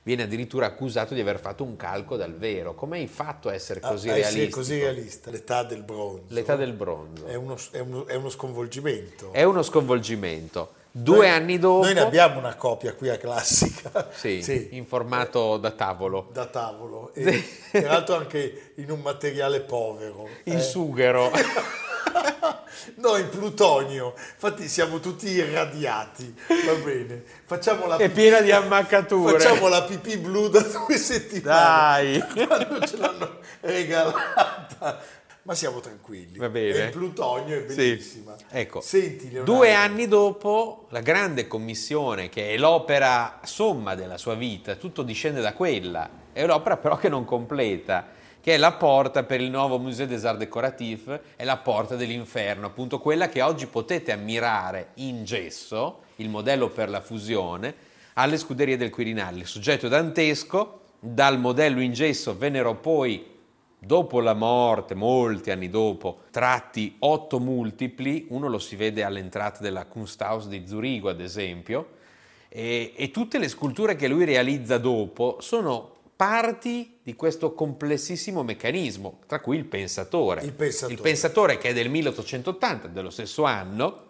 viene 0.02 0.22
addirittura 0.22 0.66
accusato 0.66 1.14
di 1.14 1.20
aver 1.20 1.38
fatto 1.38 1.62
un 1.62 1.76
calco 1.76 2.16
dal 2.16 2.34
vero. 2.34 2.74
Come 2.74 2.98
hai 2.98 3.06
fatto 3.06 3.48
a 3.48 3.54
essere 3.54 3.80
così 3.80 4.08
Ah, 4.08 4.16
eh 4.16 4.22
sì, 4.22 4.28
è 4.28 4.30
realistico? 4.30 4.56
così 4.58 4.78
realista. 4.80 5.30
L'età 5.30 5.62
del 5.62 5.82
bronzo. 5.82 6.24
L'età 6.28 6.56
del 6.56 6.72
bronzo. 6.72 7.26
È 7.26 7.34
uno, 7.34 7.56
è 7.72 7.78
uno- 7.80 8.06
è 8.06 8.14
uno 8.14 8.28
sconvolgimento. 8.30 9.32
È 9.32 9.42
uno 9.42 9.62
sconvolgimento. 9.62 10.72
Due 10.92 11.16
Noi- 11.18 11.28
anni 11.28 11.58
dopo... 11.58 11.84
Noi 11.84 11.94
ne 11.94 12.00
abbiamo 12.00 12.38
una 12.40 12.56
copia 12.56 12.94
qui 12.94 13.08
a 13.10 13.16
Classica. 13.16 14.08
Sì, 14.12 14.68
in 14.72 14.86
formato 14.86 15.56
da 15.56 15.70
tavolo. 15.70 16.28
Da 16.32 16.46
tavolo. 16.46 17.12
E, 17.14 17.44
tra 17.70 17.92
l'altro 17.92 18.16
anche 18.16 18.72
in 18.76 18.90
un 18.90 19.00
materiale 19.00 19.60
povero. 19.60 20.26
In 20.44 20.56
eh. 20.56 20.60
sughero. 20.60 21.30
No, 22.96 23.16
in 23.16 23.28
plutonio. 23.28 24.14
Infatti 24.16 24.68
siamo 24.68 25.00
tutti 25.00 25.28
irradiati. 25.28 26.34
Va 26.66 26.74
bene. 26.74 27.22
Facciamo 27.44 27.86
la 27.86 27.96
È 27.96 28.08
pipì- 28.08 28.20
piena 28.20 28.40
di 28.40 28.50
ammaccature. 28.52 29.38
Facciamo 29.38 29.68
la 29.68 29.82
pipì 29.82 30.16
blu 30.18 30.48
da 30.48 30.60
due 30.60 30.96
settimane. 30.96 32.18
Dai. 32.18 32.24
Quando 32.46 32.86
ce 32.86 32.96
l'hanno 32.96 33.38
regalata. 33.60 35.18
Ma 35.42 35.54
siamo 35.54 35.80
tranquilli. 35.80 36.38
Va 36.38 36.48
bene. 36.50 36.84
In 36.84 36.90
plutonio, 36.90 37.56
è 37.56 37.68
Sì. 37.70 37.74
bellissima. 37.76 38.34
Ecco, 38.50 38.80
Senti, 38.82 39.30
Leonardo. 39.30 39.52
due 39.52 39.72
anni 39.72 40.06
dopo 40.06 40.86
la 40.90 41.00
grande 41.00 41.46
commissione, 41.46 42.28
che 42.28 42.50
è 42.50 42.56
l'opera 42.58 43.40
somma 43.44 43.94
della 43.94 44.18
sua 44.18 44.34
vita, 44.34 44.74
tutto 44.76 45.02
discende 45.02 45.40
da 45.40 45.54
quella, 45.54 46.08
è 46.32 46.44
l'opera 46.44 46.76
però 46.76 46.96
che 46.98 47.08
non 47.08 47.24
completa, 47.24 48.08
che 48.40 48.54
è 48.54 48.56
la 48.56 48.72
porta 48.72 49.22
per 49.22 49.40
il 49.40 49.50
nuovo 49.50 49.78
Musée 49.78 50.06
des 50.06 50.24
Arts 50.24 50.38
Décoratifs, 50.38 51.20
è 51.36 51.44
la 51.44 51.58
porta 51.58 51.96
dell'inferno, 51.96 52.66
appunto 52.66 52.98
quella 52.98 53.28
che 53.28 53.42
oggi 53.42 53.66
potete 53.66 54.12
ammirare 54.12 54.90
in 54.94 55.24
gesso, 55.24 56.02
il 56.16 56.28
modello 56.28 56.68
per 56.68 56.88
la 56.88 57.00
fusione, 57.00 57.74
alle 58.14 58.38
scuderie 58.38 58.76
del 58.76 58.90
Quirinale. 58.90 59.38
Il 59.38 59.46
soggetto 59.46 59.88
dantesco, 59.88 60.80
dal 60.98 61.38
modello 61.38 61.80
in 61.80 61.92
gesso 61.92 62.36
vennero 62.36 62.74
poi 62.76 63.30
Dopo 63.82 64.20
la 64.20 64.34
morte, 64.34 64.94
molti 64.94 65.50
anni 65.50 65.70
dopo, 65.70 66.24
tratti 66.30 66.96
otto 66.98 67.40
multipli, 67.40 68.26
uno 68.28 68.46
lo 68.46 68.58
si 68.58 68.76
vede 68.76 69.02
all'entrata 69.02 69.60
della 69.62 69.86
Kunsthaus 69.86 70.48
di 70.48 70.66
Zurigo 70.66 71.08
ad 71.08 71.18
esempio, 71.18 71.92
e, 72.50 72.92
e 72.94 73.10
tutte 73.10 73.38
le 73.38 73.48
sculture 73.48 73.96
che 73.96 74.06
lui 74.06 74.26
realizza 74.26 74.76
dopo 74.76 75.38
sono 75.40 75.99
parti 76.20 76.98
di 77.02 77.16
questo 77.16 77.54
complessissimo 77.54 78.42
meccanismo, 78.42 79.20
tra 79.26 79.40
cui 79.40 79.56
il 79.56 79.64
pensatore. 79.64 80.42
Il 80.42 80.52
pensatore. 80.52 80.92
Il 80.92 81.00
pensatore 81.00 81.56
che 81.56 81.70
è 81.70 81.72
del 81.72 81.88
1880, 81.88 82.88
dello 82.88 83.08
stesso 83.08 83.44
anno, 83.44 84.08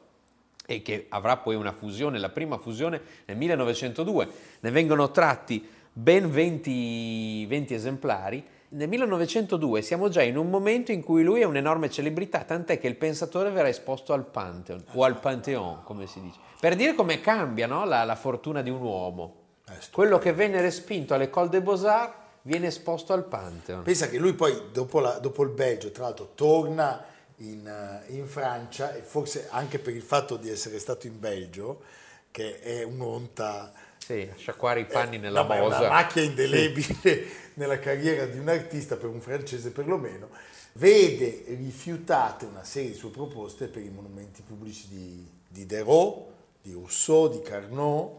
e 0.67 0.83
che 0.83 1.07
avrà 1.11 1.37
poi 1.37 1.55
una 1.55 1.71
fusione, 1.71 2.19
la 2.19 2.31
prima 2.31 2.59
fusione 2.59 3.01
nel 3.27 3.37
1902. 3.37 4.29
Ne 4.59 4.71
vengono 4.73 5.13
tratti 5.13 5.65
ben 5.93 6.29
20, 6.29 7.47
20 7.47 7.75
esemplari. 7.75 8.45
Nel 8.71 8.89
1902 8.89 9.81
siamo 9.81 10.09
già 10.09 10.23
in 10.23 10.37
un 10.37 10.51
momento 10.51 10.91
in 10.91 11.05
cui 11.05 11.23
lui 11.23 11.43
è 11.43 11.45
un'enorme 11.45 11.91
celebrità, 11.91 12.41
tant'è 12.41 12.81
che 12.81 12.89
il 12.89 12.97
pensatore 12.97 13.51
verrà 13.51 13.69
esposto 13.69 14.13
al 14.13 14.27
Pantheon, 14.27 14.83
o 14.95 15.05
al 15.05 15.21
Pantheon, 15.21 15.85
come 15.85 16.09
si 16.09 16.21
dice. 16.21 16.41
Per 16.59 16.75
dire 16.75 16.95
come 16.95 17.21
cambia 17.21 17.69
no? 17.69 17.85
la, 17.85 18.03
la, 18.03 18.17
fortuna 18.17 18.63
di 18.63 18.71
un 18.71 18.81
uomo. 18.81 19.40
Eh, 19.71 19.87
Quello 19.93 20.19
che 20.19 20.33
venne 20.33 20.61
respinto 20.61 21.15
all'École 21.15 21.49
des 21.49 21.63
Beaux-Arts 21.63 22.19
viene 22.43 22.69
esposto 22.69 23.13
al 23.13 23.25
Pantheon. 23.25 23.83
Pensa 23.83 24.09
che 24.09 24.19
lui 24.19 24.35
poi, 24.35 24.71
dopo, 24.73 25.01
la, 25.01 25.19
dopo 25.19 25.43
il 25.43 25.51
Belgio, 25.51 25.91
tra 25.91 26.05
l'altro, 26.05 26.33
torna 26.35 27.05
in, 27.37 27.67
eh, 27.67 28.13
in, 28.15 28.27
Francia 28.27 28.95
e 28.95 29.03
forse 29.03 29.49
anche 29.51 29.79
per 29.79 29.95
il 29.95 30.03
fatto 30.03 30.37
di 30.37 30.51
essere 30.51 30.79
stato 30.79 31.07
in 31.07 31.19
Belgio, 31.19 31.83
che 32.31 32.61
è 32.61 32.83
un'onta... 32.83 33.73
Sì, 33.99 34.29
sciacquare 34.37 34.81
i 34.81 34.87
panni 34.87 35.17
eh, 35.17 35.19
nella 35.19 35.43
no, 35.43 35.49
bosa. 35.49 35.79
Una 35.81 35.89
macchia 35.89 36.23
indelebile 36.23 36.95
sì. 37.01 37.27
nella 37.55 37.79
carriera 37.79 38.27
di 38.27 38.39
un 38.39 38.49
artista, 38.49 38.97
per 38.97 39.09
un 39.09 39.21
francese 39.21 39.71
perlomeno, 39.71 40.29
vede 40.73 41.45
rifiutate 41.49 42.47
una 42.47 42.65
serie 42.65 42.91
di 42.91 42.97
sue 42.97 43.11
proposte 43.11 43.67
per 43.67 43.83
i 43.83 43.91
monumenti 43.91 44.43
pubblici 44.43 44.89
di, 44.89 45.27
di 45.47 45.67
Derot, 45.67 46.29
di 46.63 46.73
Rousseau, 46.73 47.29
di 47.29 47.43
Carnot, 47.43 48.19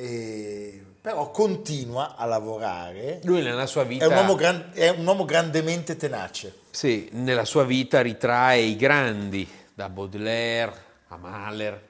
e, 0.00 0.80
però 1.00 1.32
continua 1.32 2.14
a 2.14 2.24
lavorare. 2.24 3.18
Lui 3.24 3.42
nella 3.42 3.66
sua 3.66 3.82
vita... 3.82 4.04
È 4.04 4.06
un, 4.08 4.14
uomo 4.14 4.36
gran, 4.36 4.70
è 4.72 4.90
un 4.90 5.04
uomo 5.04 5.24
grandemente 5.24 5.96
tenace. 5.96 6.60
Sì, 6.70 7.08
nella 7.14 7.44
sua 7.44 7.64
vita 7.64 8.00
ritrae 8.00 8.60
i 8.60 8.76
grandi, 8.76 9.48
da 9.74 9.88
Baudelaire 9.88 10.72
a 11.08 11.16
Mahler, 11.16 11.82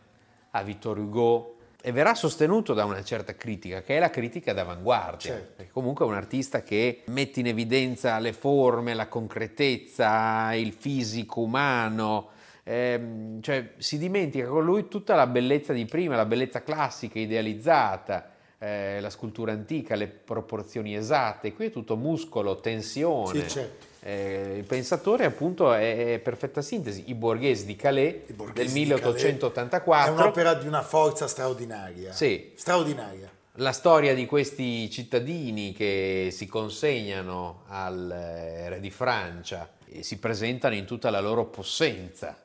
a 0.52 0.62
Victor 0.62 0.98
Hugo, 0.98 1.56
e 1.82 1.92
verrà 1.92 2.14
sostenuto 2.14 2.72
da 2.72 2.86
una 2.86 3.04
certa 3.04 3.34
critica, 3.34 3.82
che 3.82 3.96
è 3.96 3.98
la 3.98 4.08
critica 4.08 4.54
d'avanguardia. 4.54 5.32
Certo. 5.32 5.52
Perché 5.56 5.70
comunque 5.70 6.06
è 6.06 6.08
un 6.08 6.14
artista 6.14 6.62
che 6.62 7.02
mette 7.08 7.40
in 7.40 7.48
evidenza 7.48 8.18
le 8.18 8.32
forme, 8.32 8.94
la 8.94 9.08
concretezza, 9.08 10.54
il 10.54 10.72
fisico 10.72 11.40
umano, 11.40 12.30
ehm, 12.68 13.40
cioè 13.40 13.70
si 13.78 13.96
dimentica 13.96 14.46
con 14.46 14.64
lui 14.64 14.88
tutta 14.88 15.14
la 15.14 15.26
bellezza 15.26 15.72
di 15.72 15.86
prima, 15.86 16.16
la 16.16 16.26
bellezza 16.26 16.62
classica, 16.62 17.18
idealizzata, 17.18 18.30
eh, 18.58 19.00
la 19.00 19.10
scultura 19.10 19.52
antica, 19.52 19.94
le 19.94 20.08
proporzioni 20.08 20.94
esatte. 20.94 21.54
Qui 21.54 21.66
è 21.66 21.70
tutto 21.70 21.96
muscolo, 21.96 22.56
tensione. 22.56 23.40
Sì, 23.40 23.48
certo. 23.48 23.86
Eh, 24.00 24.56
il 24.58 24.64
pensatore 24.64 25.24
appunto 25.24 25.72
è, 25.72 26.14
è 26.14 26.18
perfetta 26.18 26.60
sintesi. 26.60 27.04
I 27.06 27.14
borghesi 27.14 27.64
di 27.64 27.74
Calais 27.74 28.26
del 28.52 28.70
1884. 28.70 30.12
È 30.14 30.16
un'opera 30.16 30.54
di 30.54 30.66
una 30.66 30.82
forza 30.82 31.26
straordinaria. 31.26 32.12
Sì. 32.12 32.52
Straordinaria. 32.54 33.30
La 33.60 33.72
storia 33.72 34.14
di 34.14 34.24
questi 34.24 34.88
cittadini 34.88 35.72
che 35.72 36.28
si 36.30 36.46
consegnano 36.46 37.62
al 37.66 38.08
eh, 38.08 38.68
re 38.68 38.78
di 38.78 38.90
Francia 38.90 39.68
e 39.90 40.04
si 40.04 40.18
presentano 40.18 40.74
in 40.74 40.84
tutta 40.84 41.10
la 41.10 41.18
loro 41.18 41.46
possenza, 41.46 42.36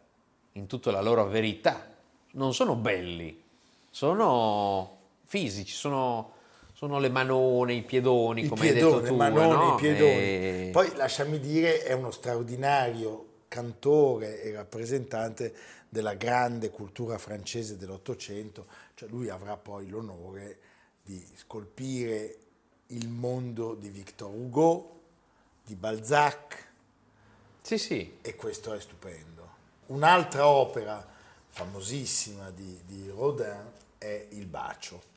in 0.53 0.67
tutta 0.67 0.91
la 0.91 1.01
loro 1.01 1.25
verità. 1.27 1.91
Non 2.31 2.53
sono 2.53 2.75
belli, 2.75 3.41
sono 3.89 4.97
fisici, 5.25 5.73
sono, 5.73 6.33
sono 6.73 6.99
le 6.99 7.09
manone, 7.09 7.73
i 7.73 7.83
piedoni, 7.83 8.45
I 8.45 8.47
come 8.47 8.61
piedone, 8.61 8.95
hai 8.95 9.01
detto 9.01 9.11
tu. 9.11 9.15
manone, 9.15 9.53
no? 9.53 9.73
i 9.75 9.79
piedoni. 9.79 10.11
E... 10.11 10.69
Poi 10.71 10.95
lasciami 10.95 11.39
dire, 11.39 11.83
è 11.83 11.93
uno 11.93 12.11
straordinario 12.11 13.27
cantore 13.47 14.41
e 14.41 14.51
rappresentante 14.51 15.53
della 15.89 16.15
grande 16.15 16.71
cultura 16.71 17.19
francese 17.19 17.77
dell'Ottocento, 17.77 18.65
cioè 18.95 19.07
lui 19.09 19.29
avrà 19.29 19.57
poi 19.57 19.87
l'onore 19.87 20.57
di 21.03 21.23
scolpire 21.35 22.37
il 22.87 23.09
mondo 23.09 23.75
di 23.75 23.89
Victor 23.89 24.31
Hugo, 24.33 25.01
di 25.63 25.75
Balzac. 25.75 26.67
Sì, 27.61 27.77
sì. 27.77 28.17
E 28.21 28.35
questo 28.35 28.73
è 28.73 28.79
stupendo. 28.79 29.32
Un'altra 29.93 30.47
opera 30.47 31.05
famosissima 31.49 32.49
di, 32.49 32.79
di 32.83 33.11
Rodin 33.15 33.71
è 33.99 34.25
Il 34.31 34.47
bacio 34.47 35.11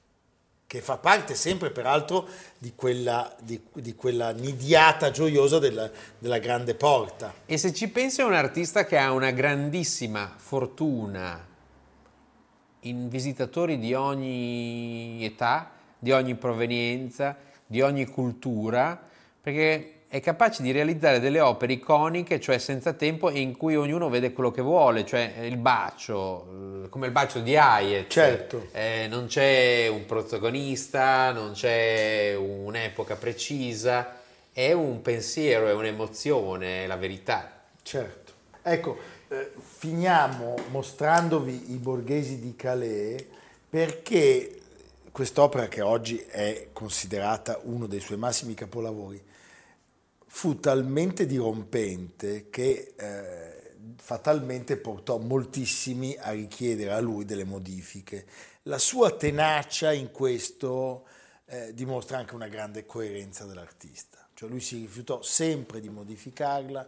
che 0.67 0.81
fa 0.83 0.99
parte 0.99 1.35
sempre 1.35 1.71
peraltro 1.71 2.29
di 2.59 2.75
quella, 2.75 3.35
di, 3.41 3.59
di 3.75 3.95
quella 3.95 4.33
nidiata 4.33 5.11
gioiosa 5.11 5.59
della, 5.59 5.89
della, 6.19 6.39
grande 6.39 6.75
porta. 6.75 7.33
E 7.47 7.57
se 7.57 7.73
ci 7.73 7.89
pensi 7.89 8.21
è 8.21 8.25
un 8.25 8.35
artista 8.35 8.85
che 8.85 8.99
ha 8.99 9.12
una 9.12 9.31
grandissima 9.31 10.35
fortuna 10.37 11.47
in 12.81 13.09
visitatori 13.09 13.79
di 13.79 13.95
ogni 13.95 15.25
età, 15.25 15.71
di 15.99 16.11
ogni 16.11 16.35
provenienza, 16.35 17.37
di 17.65 17.81
ogni 17.81 18.05
cultura, 18.07 19.01
perché 19.41 19.96
è 20.09 20.21
capace 20.21 20.62
di 20.62 20.71
realizzare 20.71 21.19
delle 21.19 21.40
opere 21.40 21.75
iconiche, 21.75 22.40
cioè 22.40 22.59
senza 22.59 22.92
tempo, 22.92 23.31
in 23.31 23.57
cui 23.57 23.75
ognuno 23.77 24.09
vede 24.09 24.33
quello 24.33 24.51
che 24.51 24.62
vuole, 24.62 25.05
cioè 25.05 25.35
il 25.42 25.57
bacio, 25.57 26.85
eh, 26.85 26.88
come 26.88 27.07
il 27.07 27.12
bacio 27.12 27.40
di 27.40 27.57
Hayek. 27.57 28.09
Certo. 28.09 28.69
Eh, 28.73 29.07
non 29.09 29.27
c'è 29.27 29.88
un 29.88 30.07
protagonista, 30.07 31.33
non 31.33 31.53
c'è 31.53 32.35
un'epoca 32.37 33.16
precisa, 33.16 34.21
è 34.53 34.73
un 34.73 35.03
pensiero, 35.03 35.66
è 35.66 35.73
un'emozione, 35.73 36.85
è 36.85 36.87
la 36.87 36.97
verità. 36.97 37.64
Certo. 37.83 38.33
Ecco, 38.62 38.99
eh, 39.29 39.53
finiamo 39.59 40.55
mostrandovi 40.71 41.73
i 41.73 41.77
borghesi 41.77 42.38
di 42.38 42.55
Calais 42.55 43.25
perché 43.69 44.61
quest'opera 45.11 45.66
che 45.66 45.83
oggi 45.83 46.19
è 46.29 46.69
considerata 46.73 47.59
uno 47.64 47.87
dei 47.87 48.01
suoi 48.01 48.19
massimi 48.19 48.55
capolavori 48.55 49.21
fu 50.37 50.61
talmente 50.61 51.25
dirompente 51.25 52.51
che 52.51 52.92
eh, 52.94 53.72
fatalmente 53.96 54.77
portò 54.77 55.16
moltissimi 55.16 56.14
a 56.20 56.33
richiedere 56.33 56.92
a 56.92 57.01
lui 57.01 57.25
delle 57.25 57.44
modifiche. 57.44 58.27
La 58.64 58.77
sua 58.77 59.12
tenacia 59.12 59.94
in 59.94 60.11
questo 60.11 61.07
eh, 61.46 61.72
dimostra 61.72 62.18
anche 62.18 62.35
una 62.35 62.49
grande 62.49 62.85
coerenza 62.85 63.46
dell'artista, 63.46 64.29
cioè 64.35 64.51
lui 64.51 64.61
si 64.61 64.77
rifiutò 64.77 65.22
sempre 65.22 65.81
di 65.81 65.88
modificarla 65.88 66.87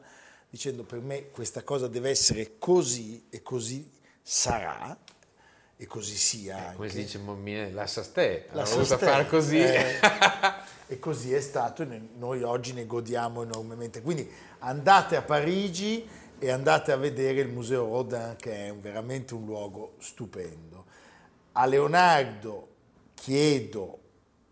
dicendo 0.51 0.85
per 0.85 1.01
me 1.01 1.31
questa 1.31 1.63
cosa 1.63 1.89
deve 1.89 2.11
essere 2.11 2.59
così 2.59 3.29
e 3.31 3.41
così 3.41 3.91
sarà 4.21 4.95
e 5.81 5.87
così 5.87 6.17
sia. 6.17 6.73
Eh, 6.73 6.75
come 6.75 6.89
si 6.89 6.97
dice, 6.97 7.71
la 7.71 7.87
Sasté, 7.87 8.49
la 8.51 8.63
ha 8.63 8.65
voluto 8.65 8.99
fare 8.99 9.27
così. 9.29 9.61
Eh, 9.61 9.95
e 10.91 10.99
così 10.99 11.33
è 11.33 11.41
stato 11.41 11.83
e 11.83 12.01
noi 12.17 12.43
oggi 12.43 12.73
ne 12.73 12.85
godiamo 12.85 13.43
enormemente. 13.43 14.03
Quindi 14.03 14.29
andate 14.59 15.15
a 15.15 15.23
Parigi 15.23 16.07
e 16.37 16.51
andate 16.51 16.91
a 16.91 16.97
vedere 16.97 17.41
il 17.41 17.49
Museo 17.49 17.87
Rodin 17.87 18.35
che 18.39 18.69
è 18.69 18.75
veramente 18.75 19.35
un 19.35 19.45
luogo 19.45 19.95
stupendo. 20.01 20.87
A 21.53 21.65
Leonardo 21.67 22.69
chiedo 23.15 23.99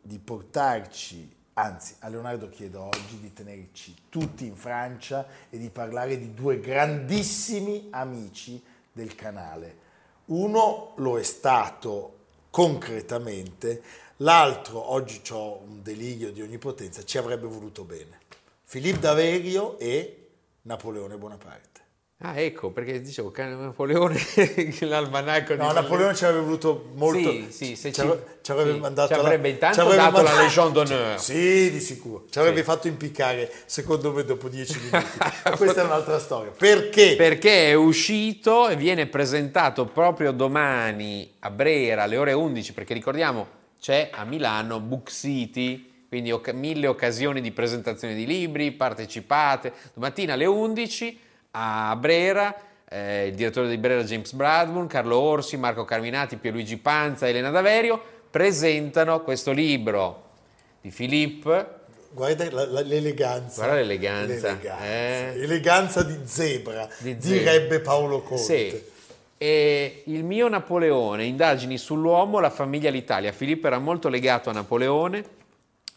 di 0.02 0.20
portarci, 0.20 1.34
anzi 1.54 1.96
a 2.00 2.08
Leonardo 2.08 2.48
chiedo 2.48 2.82
oggi 2.82 3.18
di 3.18 3.32
tenerci 3.32 3.94
tutti 4.08 4.46
in 4.46 4.54
Francia 4.54 5.26
e 5.50 5.58
di 5.58 5.70
parlare 5.70 6.18
di 6.18 6.34
due 6.34 6.60
grandissimi 6.60 7.88
amici 7.90 8.62
del 8.92 9.16
canale. 9.16 9.85
Uno 10.26 10.92
lo 10.96 11.18
è 11.18 11.22
stato 11.22 12.14
concretamente, 12.50 13.82
l'altro, 14.18 14.90
oggi 14.92 15.20
ho 15.30 15.58
un 15.58 15.82
delirio 15.82 16.32
di 16.32 16.42
onnipotenza, 16.42 17.04
ci 17.04 17.18
avrebbe 17.18 17.46
voluto 17.46 17.84
bene. 17.84 18.18
Filippo 18.62 19.00
d'Averio 19.00 19.78
e 19.78 20.28
Napoleone 20.62 21.16
Bonaparte. 21.16 21.75
Ah, 22.20 22.40
ecco, 22.40 22.70
perché 22.70 23.02
dicevo 23.02 23.30
che 23.30 23.44
Napoleone, 23.44 24.18
l'almanacco 24.80 25.54
No, 25.54 25.70
Napoleone 25.72 26.14
ci 26.14 26.24
avrebbe 26.24 26.44
voluto 26.44 26.88
molto... 26.94 27.30
Sì, 27.30 27.48
sì, 27.50 27.76
se 27.76 27.92
ci, 27.92 28.00
ci, 28.40 28.50
avrebbe 28.50 28.72
sì, 28.72 28.78
mandato... 28.78 29.12
Ci 29.12 29.20
avrebbe 29.20 29.48
intanto 29.50 29.74
ci 29.74 29.80
avrebbe 29.80 30.02
dato 30.02 30.12
mandato, 30.16 30.36
la 30.36 30.42
Legion 30.42 30.72
d'honneur. 30.72 31.20
Sì, 31.20 31.70
di 31.70 31.78
sicuro. 31.78 32.24
Ci 32.30 32.38
avrebbe 32.38 32.60
Sì. 32.60 32.64
fatto 32.64 32.88
impiccare, 32.88 33.52
secondo 33.66 34.12
me, 34.12 34.24
dopo 34.24 34.48
dieci 34.48 34.78
minuti. 34.78 35.18
Ma 35.44 35.50
questa 35.58 35.82
è 35.82 35.84
un'altra 35.84 36.18
storia. 36.18 36.52
Perché? 36.56 37.16
Perché 37.16 37.68
è 37.68 37.74
uscito 37.74 38.66
e 38.70 38.76
viene 38.76 39.06
presentato 39.08 39.84
proprio 39.84 40.32
domani 40.32 41.34
a 41.40 41.50
Brera 41.50 42.04
alle 42.04 42.16
ore 42.16 42.32
11, 42.32 42.72
perché 42.72 42.94
ricordiamo 42.94 43.46
c'è 43.78 44.08
a 44.10 44.24
Milano 44.24 44.80
Book 44.80 45.10
City, 45.10 46.06
quindi 46.08 46.34
mille 46.54 46.86
occasioni 46.86 47.42
di 47.42 47.52
presentazione 47.52 48.14
di 48.14 48.24
libri, 48.24 48.72
partecipate. 48.72 49.70
Domattina 49.92 50.32
alle 50.32 50.46
11 50.46 51.24
a 51.58 51.96
Brera, 51.96 52.54
eh, 52.88 53.28
il 53.28 53.34
direttore 53.34 53.68
di 53.68 53.78
Brera 53.78 54.02
James 54.04 54.30
Bradburn, 54.32 54.86
Carlo 54.86 55.18
Orsi, 55.18 55.56
Marco 55.56 55.84
Carminati, 55.84 56.36
Pierluigi 56.36 56.76
Panza, 56.76 57.26
Elena 57.28 57.50
Daverio 57.50 58.00
presentano 58.30 59.22
questo 59.22 59.52
libro 59.52 60.24
di 60.82 60.90
Filippo 60.90 61.74
Guarda 62.10 62.50
la- 62.50 62.66
la- 62.66 62.80
l'eleganza. 62.82 63.62
Guarda 63.64 63.80
l'eleganza, 63.80 64.48
L'eleganza. 64.48 64.84
eh. 64.86 65.32
Eleganza 65.42 66.02
di 66.02 66.18
zebra, 66.24 66.88
Di 66.98 67.16
zebra. 67.18 67.52
direbbe 67.52 67.80
Paolo 67.80 68.20
Conte. 68.22 68.42
Sì. 68.42 68.82
E 69.38 70.02
il 70.06 70.24
mio 70.24 70.48
Napoleone, 70.48 71.24
indagini 71.24 71.76
sull'uomo, 71.76 72.38
la 72.40 72.48
famiglia 72.50 72.88
l'Italia. 72.90 73.32
Filippo 73.32 73.66
era 73.66 73.78
molto 73.78 74.08
legato 74.08 74.48
a 74.48 74.54
Napoleone 74.54 75.24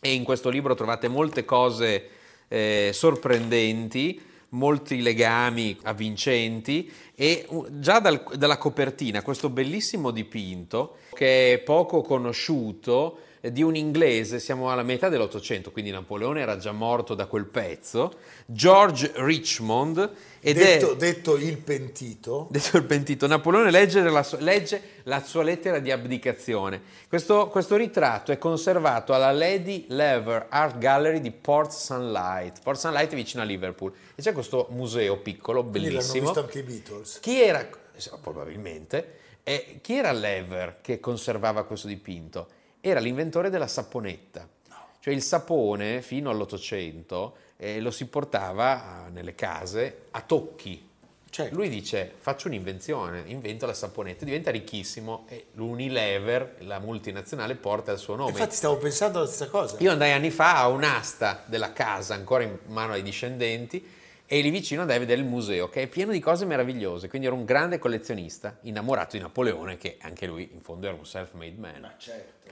e 0.01 0.11
in 0.13 0.23
questo 0.25 0.49
libro 0.49 0.75
trovate 0.75 1.07
molte 1.07 1.45
cose 1.45 2.09
eh, 2.49 2.89
sorprendenti, 2.93 4.21
molti 4.49 5.01
legami 5.01 5.77
avvincenti 5.83 6.91
e 7.15 7.45
già 7.71 7.99
dal- 7.99 8.23
dalla 8.35 8.57
copertina 8.57 9.21
questo 9.21 9.49
bellissimo 9.49 10.11
dipinto 10.11 10.97
che 11.13 11.53
è 11.53 11.57
poco 11.59 12.01
conosciuto 12.01 13.19
di 13.41 13.63
un 13.63 13.75
inglese, 13.75 14.39
siamo 14.39 14.69
alla 14.69 14.83
metà 14.83 15.07
dell'Ottocento, 15.07 15.71
quindi 15.71 15.91
Napoleone 15.91 16.41
era 16.41 16.57
già 16.57 16.73
morto 16.73 17.13
da 17.13 17.25
quel 17.25 17.45
pezzo, 17.45 18.13
George 18.45 19.11
Richmond 19.15 20.11
ed 20.41 20.57
detto, 20.57 20.93
è 20.93 20.95
detto 20.97 21.37
il 21.37 21.57
pentito, 21.57 22.47
detto 22.51 22.77
il 22.77 22.83
pentito, 22.83 23.27
Napoleone 23.27 23.71
legge 23.71 24.01
la, 24.01 24.23
sua, 24.23 24.39
legge 24.39 24.81
la 25.03 25.23
sua 25.23 25.43
lettera 25.43 25.79
di 25.79 25.89
abdicazione. 25.89 26.81
Questo, 27.07 27.47
questo 27.47 27.77
ritratto 27.77 28.33
è 28.33 28.37
conservato 28.37 29.13
alla 29.13 29.31
Lady 29.31 29.85
Lever 29.87 30.47
Art 30.49 30.77
Gallery 30.77 31.21
di 31.21 31.31
Port 31.31 31.71
Sunlight. 31.71 32.61
Port 32.61 32.77
Sunlight 32.79 33.11
è 33.11 33.15
vicino 33.15 33.41
a 33.41 33.45
Liverpool. 33.45 33.93
E 34.15 34.21
c'è 34.21 34.33
questo 34.33 34.67
museo 34.71 35.17
piccolo, 35.17 35.61
quindi 35.61 35.91
l'hanno 35.91 35.97
bellissimo. 35.97 36.25
visto 36.25 36.39
anche 36.41 36.59
i 36.59 36.63
Beatles. 36.63 37.19
Chi 37.21 37.41
era, 37.41 37.67
probabilmente, 38.21 39.17
eh, 39.43 39.79
chi 39.81 39.95
era 39.95 40.11
Lever 40.11 40.79
che 40.81 40.99
conservava 40.99 41.63
questo 41.63 41.87
dipinto? 41.87 42.57
Era 42.81 42.99
l'inventore 42.99 43.49
della 43.49 43.67
saponetta. 43.67 44.47
Cioè 45.01 45.13
il 45.13 45.21
sapone 45.21 46.01
fino 46.01 46.29
all'Ottocento 46.29 47.35
eh, 47.57 47.79
lo 47.79 47.91
si 47.91 48.05
portava 48.07 49.05
ah, 49.05 49.09
nelle 49.09 49.33
case 49.33 50.03
a 50.11 50.21
tocchi. 50.21 50.87
Certo. 51.29 51.55
Lui 51.55 51.69
dice 51.69 52.11
faccio 52.17 52.47
un'invenzione, 52.47 53.23
invento 53.27 53.65
la 53.65 53.73
saponetta, 53.73 54.25
diventa 54.25 54.49
ricchissimo 54.49 55.25
e 55.29 55.47
l'Unilever, 55.53 56.55
la 56.59 56.79
multinazionale, 56.79 57.55
porta 57.55 57.91
il 57.91 57.99
suo 57.99 58.15
nome. 58.15 58.31
Infatti 58.31 58.55
stavo 58.55 58.77
pensando 58.77 59.19
alla 59.19 59.27
stessa 59.27 59.47
cosa. 59.47 59.75
Io 59.79 59.91
andai 59.91 60.11
anni 60.11 60.31
fa 60.31 60.57
a 60.57 60.67
un'asta 60.67 61.43
della 61.45 61.71
casa 61.71 62.15
ancora 62.15 62.43
in 62.43 62.57
mano 62.67 62.93
ai 62.93 63.03
discendenti 63.03 63.97
e 64.25 64.41
lì 64.41 64.49
vicino 64.49 64.81
andai 64.81 64.97
a 64.97 64.99
vedere 64.99 65.21
il 65.21 65.27
museo 65.27 65.69
che 65.69 65.83
è 65.83 65.87
pieno 65.87 66.11
di 66.11 66.19
cose 66.19 66.45
meravigliose, 66.45 67.07
quindi 67.09 67.27
ero 67.27 67.35
un 67.35 67.45
grande 67.45 67.77
collezionista, 67.77 68.57
innamorato 68.61 69.15
di 69.15 69.21
Napoleone 69.21 69.77
che 69.77 69.97
anche 70.01 70.25
lui 70.25 70.49
in 70.51 70.61
fondo 70.61 70.87
era 70.87 70.95
un 70.95 71.05
self-made 71.05 71.57
man. 71.57 71.81
Ma 71.81 71.93
certo, 71.97 72.49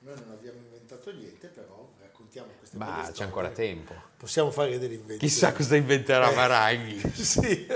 noi 0.00 0.14
non 0.14 0.30
abbiamo 0.32 0.58
inventato 0.58 1.12
niente, 1.12 1.48
però 1.48 1.88
raccontiamo 2.00 2.48
queste 2.58 2.76
Ma 2.76 2.84
belle 2.86 2.96
c'è 2.98 3.04
storie. 3.08 3.24
ancora 3.24 3.48
tempo. 3.50 3.94
Possiamo 4.16 4.50
fare 4.50 4.78
delle 4.78 4.94
invenzioni. 4.94 5.18
Chissà 5.18 5.52
cosa 5.52 5.76
inventerà 5.76 6.30
Eh. 6.30 6.34
Maraghi. 6.34 7.00
Sì. 7.14 7.66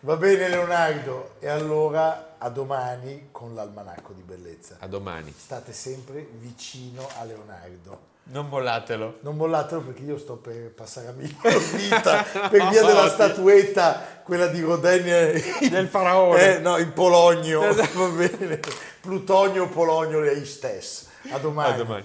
Va 0.00 0.16
bene 0.16 0.48
Leonardo, 0.48 1.36
e 1.40 1.48
allora 1.48 2.36
a 2.38 2.48
domani 2.50 3.28
con 3.30 3.54
l'almanacco 3.54 4.12
di 4.12 4.22
bellezza. 4.22 4.76
A 4.80 4.86
domani. 4.86 5.32
State 5.36 5.72
sempre 5.72 6.26
vicino 6.38 7.08
a 7.16 7.24
Leonardo. 7.24 8.12
Non 8.26 8.48
mollatelo. 8.48 9.18
Non 9.20 9.36
mollatelo 9.36 9.82
perché 9.82 10.02
io 10.02 10.16
sto 10.18 10.36
per 10.36 10.72
passare 10.74 11.08
a 11.08 11.12
miglior 11.12 11.62
vita 11.76 12.22
per 12.48 12.68
via 12.68 12.82
della 12.86 13.08
statuetta, 13.08 14.20
quella 14.24 14.46
di 14.46 14.60
Rodin 14.62 15.06
in- 15.60 15.68
Del 15.70 15.88
faraone. 15.88 16.56
eh, 16.56 16.58
no, 16.58 16.78
in 16.78 16.92
Polonio. 16.94 17.60
Va 17.74 18.06
bene. 18.08 18.60
Plutonio 19.00 19.68
Polonio 19.68 20.20
lei 20.20 20.44
stesso. 20.46 21.06
A 21.30 21.38
domani. 21.38 21.72
A 21.72 21.76
domani. 21.76 22.04